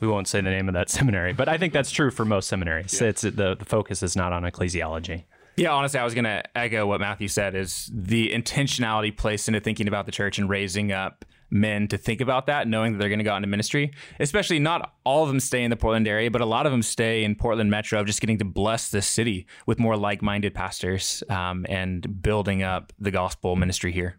We 0.00 0.08
won't 0.08 0.28
say 0.28 0.40
the 0.40 0.50
name 0.50 0.68
of 0.68 0.74
that 0.74 0.90
seminary, 0.90 1.32
but 1.32 1.48
I 1.48 1.56
think 1.56 1.72
that's 1.72 1.90
true 1.90 2.10
for 2.10 2.24
most 2.24 2.48
seminaries. 2.48 3.00
Yeah. 3.00 3.08
It's 3.08 3.22
the, 3.22 3.54
the 3.54 3.64
focus 3.64 4.02
is 4.02 4.16
not 4.16 4.32
on 4.32 4.42
ecclesiology. 4.42 5.24
Yeah, 5.60 5.72
honestly, 5.72 6.00
I 6.00 6.04
was 6.04 6.14
going 6.14 6.24
to 6.24 6.42
echo 6.56 6.86
what 6.86 7.00
Matthew 7.00 7.28
said 7.28 7.54
is 7.54 7.90
the 7.92 8.30
intentionality 8.30 9.14
placed 9.14 9.46
into 9.46 9.60
thinking 9.60 9.88
about 9.88 10.06
the 10.06 10.12
church 10.12 10.38
and 10.38 10.48
raising 10.48 10.90
up 10.90 11.26
men 11.50 11.86
to 11.88 11.98
think 11.98 12.22
about 12.22 12.46
that, 12.46 12.66
knowing 12.66 12.92
that 12.92 12.98
they're 12.98 13.10
going 13.10 13.18
to 13.18 13.26
go 13.26 13.36
into 13.36 13.46
ministry. 13.46 13.92
Especially 14.18 14.58
not 14.58 14.94
all 15.04 15.22
of 15.22 15.28
them 15.28 15.38
stay 15.38 15.62
in 15.62 15.68
the 15.68 15.76
Portland 15.76 16.08
area, 16.08 16.30
but 16.30 16.40
a 16.40 16.46
lot 16.46 16.64
of 16.64 16.72
them 16.72 16.80
stay 16.80 17.24
in 17.24 17.34
Portland 17.34 17.70
Metro, 17.70 18.00
of 18.00 18.06
just 18.06 18.22
getting 18.22 18.38
to 18.38 18.44
bless 18.46 18.88
this 18.88 19.06
city 19.06 19.46
with 19.66 19.78
more 19.78 19.98
like-minded 19.98 20.54
pastors 20.54 21.22
um, 21.28 21.66
and 21.68 22.22
building 22.22 22.62
up 22.62 22.94
the 22.98 23.10
gospel 23.10 23.54
ministry 23.54 23.92
here. 23.92 24.16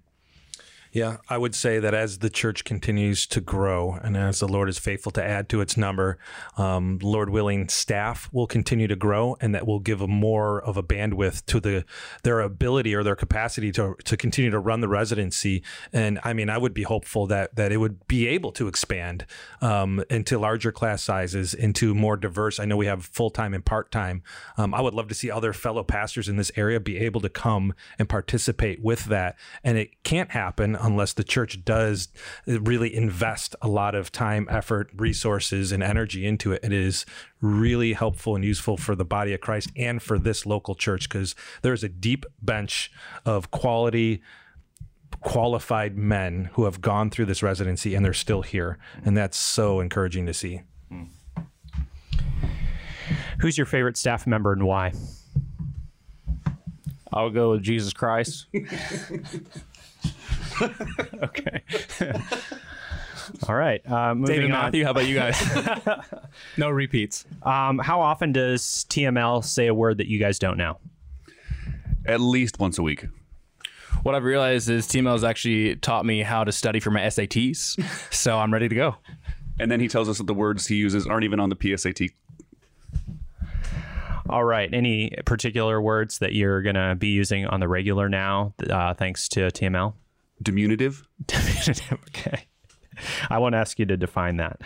Yeah, 0.94 1.18
I 1.30 1.38
would 1.38 1.56
say 1.56 1.80
that 1.80 1.94
as 1.94 2.20
the 2.20 2.30
church 2.30 2.66
continues 2.66 3.26
to 3.28 3.40
grow 3.40 3.94
and 4.04 4.18
as 4.18 4.42
the 4.42 4.48
Lord 4.48 4.68
is 4.68 4.78
faithful 4.78 5.14
to 5.14 5.24
add 5.24 5.48
to 5.50 5.62
its 5.62 5.78
number, 5.78 6.18
um, 6.58 7.00
Lord 7.02 7.30
willing, 7.30 7.70
staff 7.70 8.28
will 8.34 8.46
continue 8.46 8.88
to 8.88 8.98
grow 8.98 9.38
and 9.40 9.56
that 9.56 9.66
will 9.66 9.80
give 9.80 10.02
more 10.02 10.62
of 10.62 10.76
a 10.76 10.84
bandwidth 10.84 11.46
to 11.46 11.62
the 11.62 11.86
their 12.24 12.42
ability 12.42 12.94
or 12.94 13.04
their 13.04 13.16
capacity 13.16 13.72
to, 13.72 13.96
to 14.04 14.18
continue 14.18 14.52
to 14.52 14.60
run 14.60 14.82
the 14.82 14.90
residency. 14.90 15.64
And 15.94 16.20
I 16.26 16.34
mean, 16.34 16.50
I 16.50 16.58
would 16.58 16.74
be 16.74 16.84
hopeful 16.84 17.26
that 17.28 17.56
that 17.56 17.72
it 17.72 17.78
would 17.78 18.06
be 18.08 18.28
able 18.28 18.52
to 18.54 18.68
expand 18.68 19.26
um, 19.62 20.04
into 20.10 20.38
larger 20.38 20.74
class 20.74 21.02
sizes, 21.02 21.54
into 21.54 21.96
more 21.96 22.18
diverse. 22.18 22.60
I 22.60 22.66
know 22.66 22.76
we 22.76 22.88
have 22.88 23.06
full 23.06 23.30
time 23.30 23.54
and 23.54 23.64
part 23.64 23.92
time. 23.92 24.24
Um, 24.58 24.74
I 24.74 24.82
would 24.82 24.94
love 24.94 25.08
to 25.08 25.16
see 25.16 25.32
other 25.32 25.54
fellow 25.54 25.84
pastors 25.84 26.28
in 26.28 26.36
this 26.36 26.52
area 26.58 26.82
be 26.82 26.98
able 26.98 27.22
to 27.22 27.30
come 27.30 27.74
and 27.98 28.10
participate 28.10 28.82
with 28.82 29.06
that. 29.06 29.38
And 29.64 29.78
it 29.78 30.04
can't 30.04 30.32
happen 30.32 30.76
unless 30.82 31.14
the 31.14 31.24
church 31.24 31.64
does 31.64 32.10
really 32.46 32.94
invest 32.94 33.56
a 33.62 33.68
lot 33.68 33.96
of 33.96 34.12
time, 34.12 34.48
effort, 34.50 34.90
resources, 34.96 35.72
and 35.72 35.84
energy 35.84 36.26
into 36.26 36.52
it. 36.52 36.64
It 36.64 36.74
is 36.74 37.06
really 37.42 37.94
helpful 37.94 38.36
and 38.36 38.44
useful 38.44 38.78
for 38.78 38.96
the 38.96 39.06
body 39.06 39.34
of 39.34 39.42
Christ 39.42 39.72
and 39.76 40.02
for 40.02 40.20
this 40.20 40.46
local 40.46 40.76
church 40.76 41.10
because 41.10 41.36
there's 41.62 41.84
a 41.84 41.90
deep 41.90 42.26
bench 42.42 42.92
of 43.26 43.52
quality 43.52 44.22
qualified 45.22 45.98
men 45.98 46.50
who 46.54 46.64
have 46.64 46.82
gone 46.82 47.10
through 47.10 47.26
this 47.26 47.44
residency 47.44 47.94
and 47.94 48.04
they're 48.04 48.14
still 48.14 48.42
here. 48.42 48.78
And 49.06 49.16
that's 49.16 49.38
so 49.38 49.80
encouraging 49.80 50.26
to 50.26 50.34
see. 50.34 50.62
Who's 53.40 53.58
your 53.58 53.66
favorite 53.66 53.98
staff 53.98 54.26
member 54.26 54.52
and 54.54 54.64
why? 54.64 54.94
I'll 57.14 57.30
go 57.30 57.52
with 57.52 57.62
jesus 57.62 57.92
christ 57.94 58.48
okay. 61.24 61.64
All 63.48 63.56
right. 63.56 63.82
Uh, 63.90 64.14
David 64.14 64.50
Matthew, 64.50 64.84
how 64.84 64.92
about 64.92 65.08
you 65.08 65.16
guys? 65.16 65.42
no 66.58 66.70
repeats. 66.70 67.26
Um, 67.44 67.80
how 67.80 68.02
often 68.02 68.32
does 68.32 68.86
TML 68.90 69.44
say 69.44 69.68
a 69.68 69.74
word 69.74 69.98
that 70.00 70.08
you 70.08 70.20
guys 70.20 70.40
don't 70.40 70.58
know? 70.58 70.78
At 72.06 72.20
least 72.20 72.60
once 72.60 72.78
a 72.78 72.84
week. 72.84 73.06
what 74.04 74.16
I've 74.16 74.24
realized 74.24 74.70
is 74.70 74.88
TML 74.88 75.14
has 75.14 75.24
actually 75.24 75.76
taught 75.78 76.06
me 76.06 76.24
how 76.24 76.44
to 76.44 76.52
study 76.52 76.80
for 76.80 76.92
my 76.92 77.02
SATs, 77.02 77.82
so 78.14 78.38
I'm 78.38 78.52
ready 78.52 78.68
to 78.68 78.76
go. 78.76 78.96
And 79.60 79.72
then 79.72 79.80
he 79.80 79.88
tells 79.88 80.10
us 80.10 80.18
that 80.18 80.28
the 80.28 80.34
words 80.34 80.68
he 80.68 80.76
uses 80.76 81.06
aren't 81.06 81.24
even 81.24 81.40
on 81.40 81.50
the 81.50 81.56
PSAT. 81.56 82.10
All 84.30 84.44
right. 84.44 84.74
Any 84.74 85.12
particular 85.26 85.82
words 85.82 86.20
that 86.20 86.34
you're 86.34 86.62
going 86.62 86.76
to 86.76 86.96
be 86.98 87.10
using 87.10 87.46
on 87.46 87.60
the 87.60 87.68
regular 87.68 88.08
now, 88.08 88.54
uh, 88.70 88.94
thanks 88.94 89.28
to 89.30 89.42
TML? 89.42 89.94
Diminutive. 90.42 91.08
Diminutive. 91.28 92.00
okay. 92.10 92.48
I 93.30 93.40
won't 93.40 93.56
ask 93.56 93.80
you 93.80 93.86
to 93.86 93.98
define 93.98 94.38
that. 94.38 94.62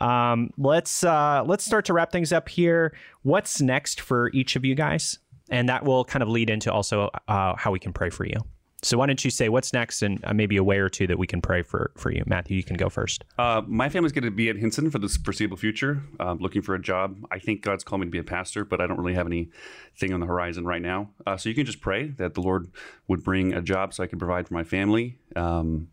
Um, 0.00 0.50
let's 0.56 1.04
uh, 1.04 1.42
let's 1.44 1.64
start 1.64 1.84
to 1.86 1.92
wrap 1.92 2.12
things 2.12 2.32
up 2.32 2.48
here. 2.48 2.96
What's 3.22 3.60
next 3.60 4.00
for 4.00 4.30
each 4.32 4.56
of 4.56 4.64
you 4.64 4.74
guys? 4.74 5.18
And 5.50 5.68
that 5.68 5.84
will 5.84 6.04
kind 6.04 6.22
of 6.22 6.28
lead 6.28 6.48
into 6.48 6.72
also 6.72 7.10
uh, 7.28 7.54
how 7.56 7.70
we 7.70 7.78
can 7.78 7.92
pray 7.92 8.10
for 8.10 8.24
you. 8.24 8.36
So 8.84 8.98
why 8.98 9.06
don't 9.06 9.24
you 9.24 9.30
say 9.30 9.48
what's 9.48 9.72
next 9.72 10.02
and 10.02 10.22
uh, 10.24 10.34
maybe 10.34 10.58
a 10.58 10.62
way 10.62 10.76
or 10.76 10.90
two 10.90 11.06
that 11.06 11.18
we 11.18 11.26
can 11.26 11.40
pray 11.40 11.62
for 11.62 11.90
for 11.96 12.12
you, 12.12 12.22
Matthew? 12.26 12.56
You 12.56 12.62
can 12.62 12.76
go 12.76 12.90
first. 12.90 13.24
Uh, 13.38 13.62
my 13.66 13.88
family's 13.88 14.12
going 14.12 14.24
to 14.24 14.30
be 14.30 14.50
at 14.50 14.56
Hinson 14.56 14.90
for 14.90 14.98
the 14.98 15.08
foreseeable 15.08 15.56
future, 15.56 16.02
uh, 16.20 16.36
looking 16.38 16.60
for 16.60 16.74
a 16.74 16.80
job. 16.80 17.16
I 17.30 17.38
think 17.38 17.62
God's 17.62 17.82
called 17.82 18.02
me 18.02 18.06
to 18.06 18.10
be 18.10 18.18
a 18.18 18.24
pastor, 18.24 18.64
but 18.64 18.82
I 18.82 18.86
don't 18.86 18.98
really 18.98 19.14
have 19.14 19.26
anything 19.26 20.12
on 20.12 20.20
the 20.20 20.26
horizon 20.26 20.66
right 20.66 20.82
now. 20.82 21.10
Uh, 21.26 21.38
so 21.38 21.48
you 21.48 21.54
can 21.54 21.64
just 21.64 21.80
pray 21.80 22.08
that 22.08 22.34
the 22.34 22.42
Lord 22.42 22.70
would 23.08 23.24
bring 23.24 23.54
a 23.54 23.62
job 23.62 23.94
so 23.94 24.02
I 24.02 24.06
can 24.06 24.18
provide 24.18 24.46
for 24.48 24.54
my 24.54 24.64
family. 24.64 25.18
Um, 25.34 25.88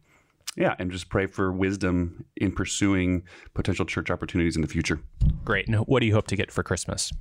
yeah, 0.57 0.75
and 0.77 0.91
just 0.91 1.07
pray 1.07 1.27
for 1.27 1.49
wisdom 1.49 2.25
in 2.35 2.51
pursuing 2.51 3.23
potential 3.53 3.85
church 3.85 4.11
opportunities 4.11 4.57
in 4.57 4.61
the 4.61 4.67
future. 4.67 4.99
Great. 5.45 5.67
And 5.67 5.77
what 5.87 6.01
do 6.01 6.07
you 6.07 6.13
hope 6.13 6.27
to 6.27 6.35
get 6.35 6.51
for 6.51 6.61
Christmas? 6.61 7.13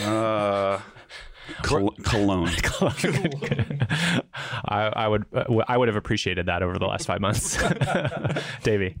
Uh, 0.00 0.78
col- 1.62 1.90
cologne. 2.02 2.50
I, 4.64 4.92
I, 4.94 5.08
would 5.08 5.26
uh, 5.34 5.44
I 5.68 5.76
would 5.76 5.88
have 5.88 5.96
appreciated 5.96 6.46
that 6.46 6.62
over 6.62 6.78
the 6.78 6.86
last 6.86 7.06
five 7.06 7.20
months. 7.20 7.58
Davey. 8.62 8.96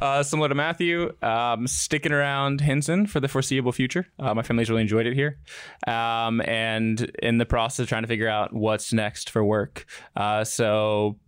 Uh, 0.00 0.22
similar 0.22 0.48
to 0.48 0.54
Matthew, 0.54 1.12
um, 1.22 1.66
sticking 1.66 2.12
around 2.12 2.62
Hinson 2.62 3.06
for 3.06 3.20
the 3.20 3.28
foreseeable 3.28 3.72
future. 3.72 4.06
Uh, 4.18 4.32
my 4.32 4.42
family's 4.42 4.70
really 4.70 4.80
enjoyed 4.80 5.06
it 5.06 5.12
here, 5.12 5.38
um, 5.86 6.40
and 6.46 7.00
in 7.22 7.36
the 7.36 7.44
process 7.44 7.80
of 7.80 7.88
trying 7.88 8.02
to 8.02 8.08
figure 8.08 8.28
out 8.28 8.54
what's 8.54 8.94
next 8.94 9.28
for 9.28 9.44
work. 9.44 9.84
Uh, 10.16 10.44
so, 10.44 11.18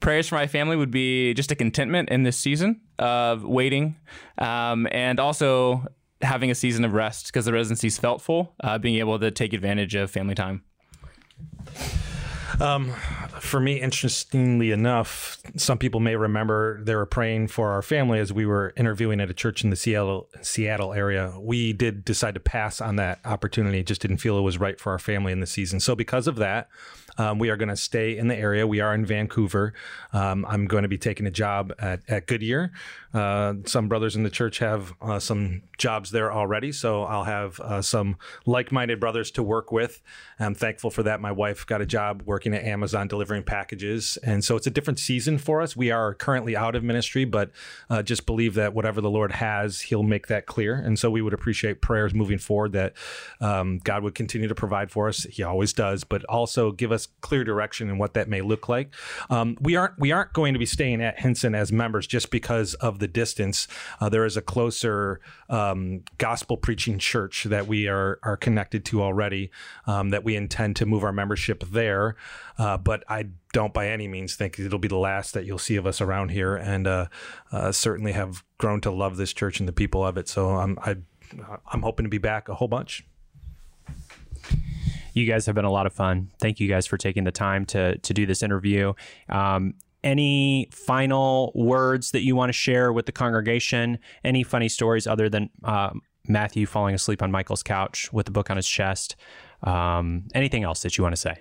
prayers 0.00 0.28
for 0.28 0.34
my 0.34 0.48
family 0.48 0.74
would 0.74 0.90
be 0.90 1.34
just 1.34 1.52
a 1.52 1.54
contentment 1.54 2.08
in 2.08 2.24
this 2.24 2.36
season 2.36 2.80
of 2.98 3.44
waiting, 3.44 3.94
um, 4.38 4.88
and 4.90 5.20
also 5.20 5.84
having 6.24 6.50
a 6.50 6.54
season 6.54 6.84
of 6.84 6.92
rest 6.92 7.26
because 7.26 7.44
the 7.44 7.52
residency's 7.52 7.98
felt 7.98 8.20
full, 8.20 8.54
uh, 8.60 8.78
being 8.78 8.96
able 8.96 9.18
to 9.18 9.30
take 9.30 9.52
advantage 9.52 9.94
of 9.94 10.10
family 10.10 10.34
time. 10.34 10.64
Um, 12.60 12.92
for 13.40 13.60
me, 13.60 13.80
interestingly 13.80 14.70
enough, 14.70 15.38
some 15.56 15.78
people 15.78 16.00
may 16.00 16.16
remember 16.16 16.82
they 16.84 16.94
were 16.94 17.06
praying 17.06 17.48
for 17.48 17.70
our 17.70 17.82
family 17.82 18.20
as 18.20 18.32
we 18.32 18.46
were 18.46 18.72
interviewing 18.76 19.20
at 19.20 19.30
a 19.30 19.34
church 19.34 19.64
in 19.64 19.70
the 19.70 19.76
Seattle 19.76 20.28
Seattle 20.40 20.92
area. 20.92 21.34
We 21.38 21.72
did 21.72 22.04
decide 22.04 22.34
to 22.34 22.40
pass 22.40 22.80
on 22.80 22.96
that 22.96 23.18
opportunity; 23.24 23.82
just 23.82 24.00
didn't 24.00 24.18
feel 24.18 24.38
it 24.38 24.42
was 24.42 24.58
right 24.58 24.78
for 24.78 24.92
our 24.92 24.98
family 24.98 25.32
in 25.32 25.40
the 25.40 25.46
season. 25.46 25.80
So, 25.80 25.94
because 25.94 26.26
of 26.26 26.36
that, 26.36 26.68
um, 27.18 27.38
we 27.38 27.50
are 27.50 27.56
going 27.56 27.68
to 27.68 27.76
stay 27.76 28.16
in 28.16 28.28
the 28.28 28.36
area. 28.36 28.66
We 28.66 28.80
are 28.80 28.94
in 28.94 29.04
Vancouver. 29.04 29.74
Um, 30.12 30.44
I'm 30.48 30.66
going 30.66 30.82
to 30.82 30.88
be 30.88 30.98
taking 30.98 31.26
a 31.26 31.30
job 31.30 31.72
at, 31.78 32.00
at 32.08 32.26
Goodyear. 32.26 32.72
Uh, 33.12 33.54
some 33.64 33.88
brothers 33.88 34.16
in 34.16 34.24
the 34.24 34.30
church 34.30 34.58
have 34.58 34.92
uh, 35.00 35.20
some 35.20 35.62
jobs 35.78 36.10
there 36.10 36.32
already, 36.32 36.72
so 36.72 37.04
I'll 37.04 37.24
have 37.24 37.60
uh, 37.60 37.80
some 37.80 38.16
like 38.44 38.72
minded 38.72 38.98
brothers 38.98 39.30
to 39.32 39.42
work 39.42 39.70
with. 39.70 40.02
I'm 40.40 40.54
thankful 40.54 40.90
for 40.90 41.04
that. 41.04 41.20
My 41.20 41.30
wife 41.30 41.64
got 41.64 41.80
a 41.80 41.86
job 41.86 42.22
working 42.26 42.54
at 42.54 42.64
Amazon 42.64 43.06
delivering 43.06 43.44
packages. 43.44 44.18
And 44.24 44.44
so 44.44 44.56
it's 44.56 44.66
a 44.66 44.70
different 44.70 44.98
season 44.98 45.38
for 45.38 45.62
us. 45.62 45.76
We 45.76 45.92
are 45.92 46.14
currently 46.14 46.56
out 46.56 46.74
of 46.74 46.82
ministry, 46.82 47.24
but 47.24 47.50
uh, 47.88 48.02
just 48.02 48.26
believe 48.26 48.54
that 48.54 48.74
whatever 48.74 49.00
the 49.00 49.10
Lord 49.10 49.32
has, 49.32 49.80
He'll 49.80 50.02
make 50.02 50.26
that 50.26 50.46
clear. 50.46 50.74
And 50.74 50.98
so 50.98 51.10
we 51.10 51.22
would 51.22 51.34
appreciate 51.34 51.80
prayers 51.80 52.14
moving 52.14 52.38
forward 52.38 52.72
that 52.72 52.94
um, 53.40 53.78
God 53.78 54.02
would 54.02 54.14
continue 54.16 54.48
to 54.48 54.54
provide 54.54 54.90
for 54.90 55.08
us. 55.08 55.22
He 55.24 55.42
always 55.42 55.72
does, 55.72 56.02
but 56.02 56.24
also 56.24 56.72
give 56.72 56.90
us 56.90 57.03
clear 57.20 57.44
direction 57.44 57.88
and 57.88 57.98
what 57.98 58.14
that 58.14 58.28
may 58.28 58.40
look 58.40 58.68
like. 58.68 58.94
Um, 59.30 59.56
we 59.60 59.76
aren't 59.76 59.98
we 59.98 60.12
aren't 60.12 60.32
going 60.32 60.52
to 60.52 60.58
be 60.58 60.66
staying 60.66 61.02
at 61.02 61.20
Hinson 61.20 61.54
as 61.54 61.72
members 61.72 62.06
just 62.06 62.30
because 62.30 62.74
of 62.74 62.98
the 62.98 63.08
distance. 63.08 63.66
Uh, 64.00 64.08
there 64.08 64.24
is 64.24 64.36
a 64.36 64.42
closer 64.42 65.20
um, 65.48 66.02
gospel 66.18 66.56
preaching 66.56 66.98
church 66.98 67.44
that 67.44 67.66
we 67.66 67.88
are 67.88 68.18
are 68.22 68.36
connected 68.36 68.84
to 68.86 69.02
already 69.02 69.50
um, 69.86 70.10
that 70.10 70.24
we 70.24 70.36
intend 70.36 70.76
to 70.76 70.86
move 70.86 71.04
our 71.04 71.12
membership 71.12 71.64
there. 71.64 72.16
Uh, 72.58 72.76
but 72.76 73.04
I 73.08 73.28
don't 73.52 73.72
by 73.72 73.88
any 73.88 74.08
means 74.08 74.36
think 74.36 74.58
it'll 74.58 74.78
be 74.78 74.88
the 74.88 74.96
last 74.96 75.34
that 75.34 75.44
you'll 75.44 75.58
see 75.58 75.76
of 75.76 75.86
us 75.86 76.00
around 76.00 76.30
here, 76.30 76.56
and 76.56 76.86
uh, 76.86 77.06
uh, 77.52 77.72
certainly 77.72 78.12
have 78.12 78.44
grown 78.58 78.80
to 78.82 78.90
love 78.90 79.16
this 79.16 79.32
church 79.32 79.60
and 79.60 79.68
the 79.68 79.72
people 79.72 80.04
of 80.04 80.16
it. 80.16 80.28
So 80.28 80.50
I'm 80.50 80.78
I, 80.80 80.96
I'm 81.72 81.82
hoping 81.82 82.04
to 82.04 82.10
be 82.10 82.18
back 82.18 82.48
a 82.48 82.54
whole 82.54 82.68
bunch. 82.68 83.04
You 85.14 85.26
guys 85.26 85.46
have 85.46 85.54
been 85.54 85.64
a 85.64 85.70
lot 85.70 85.86
of 85.86 85.92
fun. 85.92 86.30
Thank 86.40 86.60
you 86.60 86.68
guys 86.68 86.86
for 86.86 86.98
taking 86.98 87.24
the 87.24 87.32
time 87.32 87.64
to 87.66 87.96
to 87.96 88.14
do 88.14 88.26
this 88.26 88.42
interview. 88.42 88.92
Um, 89.28 89.74
any 90.02 90.68
final 90.70 91.50
words 91.54 92.10
that 92.10 92.22
you 92.22 92.36
want 92.36 92.50
to 92.50 92.52
share 92.52 92.92
with 92.92 93.06
the 93.06 93.12
congregation? 93.12 93.98
Any 94.22 94.42
funny 94.42 94.68
stories 94.68 95.06
other 95.06 95.30
than 95.30 95.48
uh, 95.64 95.90
Matthew 96.28 96.66
falling 96.66 96.94
asleep 96.94 97.22
on 97.22 97.30
Michael's 97.30 97.62
couch 97.62 98.12
with 98.12 98.26
the 98.26 98.32
book 98.32 98.50
on 98.50 98.56
his 98.56 98.68
chest? 98.68 99.16
Um, 99.62 100.24
anything 100.34 100.62
else 100.62 100.82
that 100.82 100.98
you 100.98 101.02
want 101.02 101.14
to 101.14 101.20
say? 101.20 101.38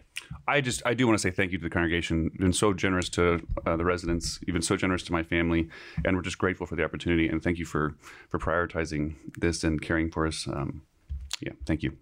I 0.48 0.62
just 0.62 0.82
I 0.86 0.94
do 0.94 1.06
want 1.06 1.20
to 1.20 1.22
say 1.22 1.30
thank 1.30 1.52
you 1.52 1.58
to 1.58 1.64
the 1.64 1.70
congregation. 1.70 2.32
Been 2.40 2.54
so 2.54 2.74
generous 2.74 3.10
to 3.10 3.46
uh, 3.66 3.76
the 3.76 3.86
residents. 3.86 4.40
Been 4.40 4.62
so 4.62 4.78
generous 4.78 5.04
to 5.04 5.12
my 5.12 5.24
family, 5.24 5.70
and 6.06 6.16
we're 6.16 6.24
just 6.24 6.38
grateful 6.38 6.66
for 6.66 6.76
the 6.76 6.84
opportunity. 6.84 7.28
And 7.28 7.44
thank 7.44 7.58
you 7.58 7.66
for 7.66 7.96
for 8.30 8.40
prioritizing 8.40 9.16
this 9.38 9.64
and 9.64 9.82
caring 9.82 10.10
for 10.10 10.26
us. 10.26 10.48
Um, 10.48 10.84
yeah, 11.42 11.54
thank 11.66 11.84
you. 11.84 11.98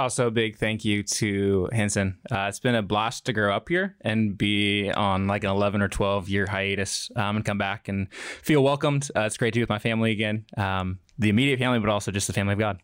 Also, 0.00 0.28
a 0.28 0.30
big 0.30 0.56
thank 0.56 0.82
you 0.82 1.02
to 1.02 1.68
Hinson. 1.72 2.16
Uh, 2.32 2.46
it's 2.48 2.58
been 2.58 2.74
a 2.74 2.80
blast 2.80 3.26
to 3.26 3.34
grow 3.34 3.54
up 3.54 3.68
here 3.68 3.96
and 4.00 4.36
be 4.36 4.90
on 4.90 5.26
like 5.26 5.44
an 5.44 5.50
11 5.50 5.82
or 5.82 5.88
12 5.88 6.26
year 6.30 6.46
hiatus 6.46 7.10
um, 7.16 7.36
and 7.36 7.44
come 7.44 7.58
back 7.58 7.86
and 7.86 8.10
feel 8.14 8.64
welcomed. 8.64 9.10
Uh, 9.14 9.20
it's 9.20 9.36
great 9.36 9.52
to 9.52 9.58
be 9.58 9.62
with 9.62 9.68
my 9.68 9.78
family 9.78 10.10
again, 10.10 10.46
um, 10.56 11.00
the 11.18 11.28
immediate 11.28 11.58
family, 11.58 11.78
but 11.80 11.90
also 11.90 12.10
just 12.10 12.26
the 12.26 12.32
family 12.32 12.54
of 12.54 12.58
God. 12.58 12.80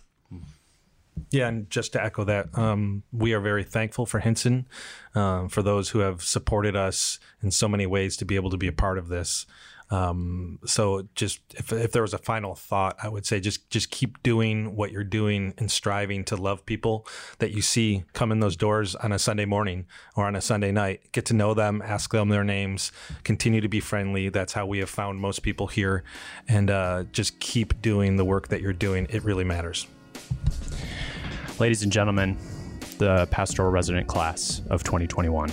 Yeah, 1.30 1.48
and 1.48 1.70
just 1.70 1.94
to 1.94 2.04
echo 2.04 2.22
that, 2.24 2.48
um, 2.52 3.02
we 3.12 3.32
are 3.32 3.40
very 3.40 3.64
thankful 3.64 4.04
for 4.04 4.20
Hinson, 4.20 4.68
uh, 5.14 5.48
for 5.48 5.62
those 5.62 5.88
who 5.88 6.00
have 6.00 6.22
supported 6.22 6.76
us 6.76 7.18
in 7.42 7.50
so 7.50 7.66
many 7.66 7.86
ways 7.86 8.18
to 8.18 8.26
be 8.26 8.36
able 8.36 8.50
to 8.50 8.58
be 8.58 8.66
a 8.66 8.72
part 8.72 8.98
of 8.98 9.08
this. 9.08 9.46
Um, 9.90 10.58
so 10.64 11.08
just 11.14 11.40
if, 11.54 11.72
if 11.72 11.92
there 11.92 12.02
was 12.02 12.14
a 12.14 12.18
final 12.18 12.54
thought, 12.54 12.96
I 13.02 13.08
would 13.08 13.24
say 13.24 13.38
just 13.38 13.70
just 13.70 13.90
keep 13.90 14.22
doing 14.22 14.74
what 14.74 14.90
you're 14.90 15.04
doing 15.04 15.54
and 15.58 15.70
striving 15.70 16.24
to 16.24 16.36
love 16.36 16.66
people 16.66 17.06
that 17.38 17.52
you 17.52 17.62
see 17.62 18.04
come 18.12 18.32
in 18.32 18.40
those 18.40 18.56
doors 18.56 18.96
on 18.96 19.12
a 19.12 19.18
Sunday 19.18 19.44
morning 19.44 19.86
or 20.16 20.26
on 20.26 20.34
a 20.34 20.40
Sunday 20.40 20.72
night. 20.72 21.12
Get 21.12 21.24
to 21.26 21.34
know 21.34 21.54
them, 21.54 21.82
ask 21.84 22.10
them 22.10 22.28
their 22.30 22.44
names, 22.44 22.90
continue 23.22 23.60
to 23.60 23.68
be 23.68 23.80
friendly. 23.80 24.28
That's 24.28 24.52
how 24.52 24.66
we 24.66 24.78
have 24.78 24.90
found 24.90 25.20
most 25.20 25.42
people 25.42 25.68
here, 25.68 26.02
and 26.48 26.70
uh, 26.70 27.04
just 27.12 27.38
keep 27.38 27.80
doing 27.80 28.16
the 28.16 28.24
work 28.24 28.48
that 28.48 28.60
you're 28.60 28.72
doing. 28.72 29.06
It 29.10 29.22
really 29.22 29.44
matters. 29.44 29.86
Ladies 31.58 31.82
and 31.82 31.92
gentlemen, 31.92 32.36
the 32.98 33.26
pastoral 33.30 33.70
resident 33.70 34.08
class 34.08 34.62
of 34.68 34.82
2021. 34.82 35.50